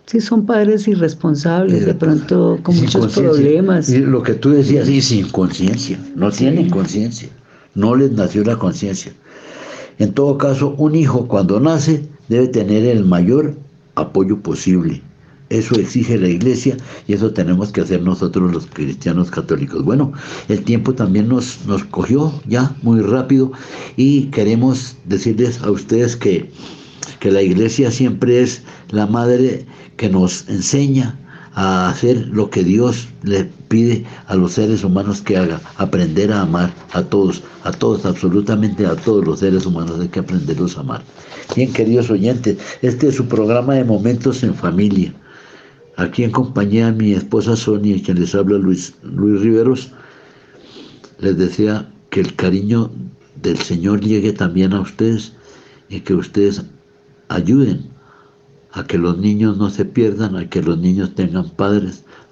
Sí, 0.08 0.20
son 0.20 0.46
padres 0.46 0.90
irresponsables, 0.90 1.86
de 1.86 1.96
pronto 1.96 2.60
con 2.64 2.76
muchos 2.76 3.14
problemas. 3.14 3.90
Y 3.90 4.00
lo 4.00 4.22
que 4.22 4.34
tú 4.34 4.50
decías, 4.50 4.90
y 4.90 5.02
sin 5.02 5.30
conciencia, 5.30 5.98
no 6.16 6.32
tienen 6.32 6.70
conciencia, 6.70 7.30
no 7.76 7.96
les 7.96 8.12
nació 8.12 8.44
la 8.44 8.58
conciencia. 8.58 9.14
En 10.00 10.14
todo 10.14 10.38
caso, 10.38 10.76
un 10.78 10.96
hijo 10.96 11.28
cuando 11.28 11.60
nace 11.60 12.08
debe 12.30 12.48
tener 12.48 12.86
el 12.86 13.06
mayor 13.06 13.56
apoyo 13.96 14.40
posible. 14.40 15.02
Eso 15.50 15.76
exige 15.76 16.18
la 16.18 16.28
iglesia 16.28 16.76
y 17.08 17.14
eso 17.14 17.32
tenemos 17.32 17.72
que 17.72 17.82
hacer 17.82 18.02
nosotros 18.02 18.52
los 18.52 18.66
cristianos 18.66 19.30
católicos. 19.30 19.84
Bueno, 19.84 20.12
el 20.50 20.64
tiempo 20.64 20.94
también 20.96 21.28
nos, 21.28 21.66
nos 21.68 21.84
cogió 21.84 22.34
ya 22.48 22.76
muy 22.82 23.00
rápido 23.02 23.52
y 23.96 24.24
queremos 24.32 24.96
decirles 25.06 25.62
a 25.62 25.70
ustedes 25.70 26.16
que, 26.16 26.50
que 27.20 27.32
la 27.32 27.44
iglesia 27.44 27.92
siempre 27.92 28.42
es 28.42 28.64
la 28.90 29.06
madre 29.06 29.66
que 29.98 30.10
nos 30.10 30.50
enseña 30.50 31.18
a 31.54 31.90
hacer 31.90 32.28
lo 32.28 32.50
que 32.50 32.64
Dios 32.64 33.08
le 33.24 33.46
pide 33.76 34.06
a 34.28 34.38
los 34.38 34.54
seres 34.54 34.86
humanos 34.86 35.20
que 35.20 35.36
haga, 35.36 35.60
aprender 35.76 36.32
a 36.32 36.44
amar 36.44 36.74
a 36.94 37.04
todos, 37.04 37.44
a 37.66 37.74
todos, 37.74 38.06
absolutamente 38.06 38.86
a 38.86 38.96
todos 38.96 39.26
los 39.26 39.40
seres 39.40 39.66
humanos 39.66 40.00
hay 40.00 40.08
que 40.08 40.22
aprenderlos 40.22 40.78
a 40.78 40.80
amar. 40.80 41.04
Bien, 41.58 41.74
queridos 41.74 42.10
oyentes, 42.10 42.58
este 42.82 43.10
es 43.10 43.16
su 43.16 43.28
programa 43.28 43.74
de 43.74 43.84
Momentos 43.84 44.44
en 44.44 44.56
Familia. 44.56 45.14
Aquí 45.98 46.24
en 46.24 46.32
compañía 46.32 46.86
de 46.86 46.94
mi 46.94 47.12
esposa 47.12 47.58
Sonia 47.58 48.02
quien 48.02 48.18
les 48.18 48.34
habla 48.34 48.58
Luis, 48.60 48.94
Luis 49.04 49.42
Riveros, 49.42 49.92
les 51.20 51.38
desea 51.38 51.86
que 52.12 52.22
el 52.22 52.34
cariño 52.34 52.90
del 53.42 53.58
Señor 53.58 54.00
llegue 54.00 54.32
también 54.32 54.72
a 54.72 54.80
ustedes 54.80 55.34
y 55.90 56.00
que 56.00 56.14
ustedes 56.14 56.64
ayuden 57.28 57.90
a 58.72 58.88
que 58.88 58.98
los 58.98 59.18
niños 59.18 59.58
no 59.58 59.70
se 59.70 59.84
pierdan, 59.84 60.38
a 60.38 60.50
que 60.50 60.62
los 60.62 60.78
niños 60.78 61.14
tengan 61.14 61.50
padres, 61.50 62.05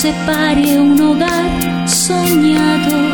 separe 0.00 0.80
un 0.80 0.98
hogar 0.98 1.86
soñado 1.86 3.09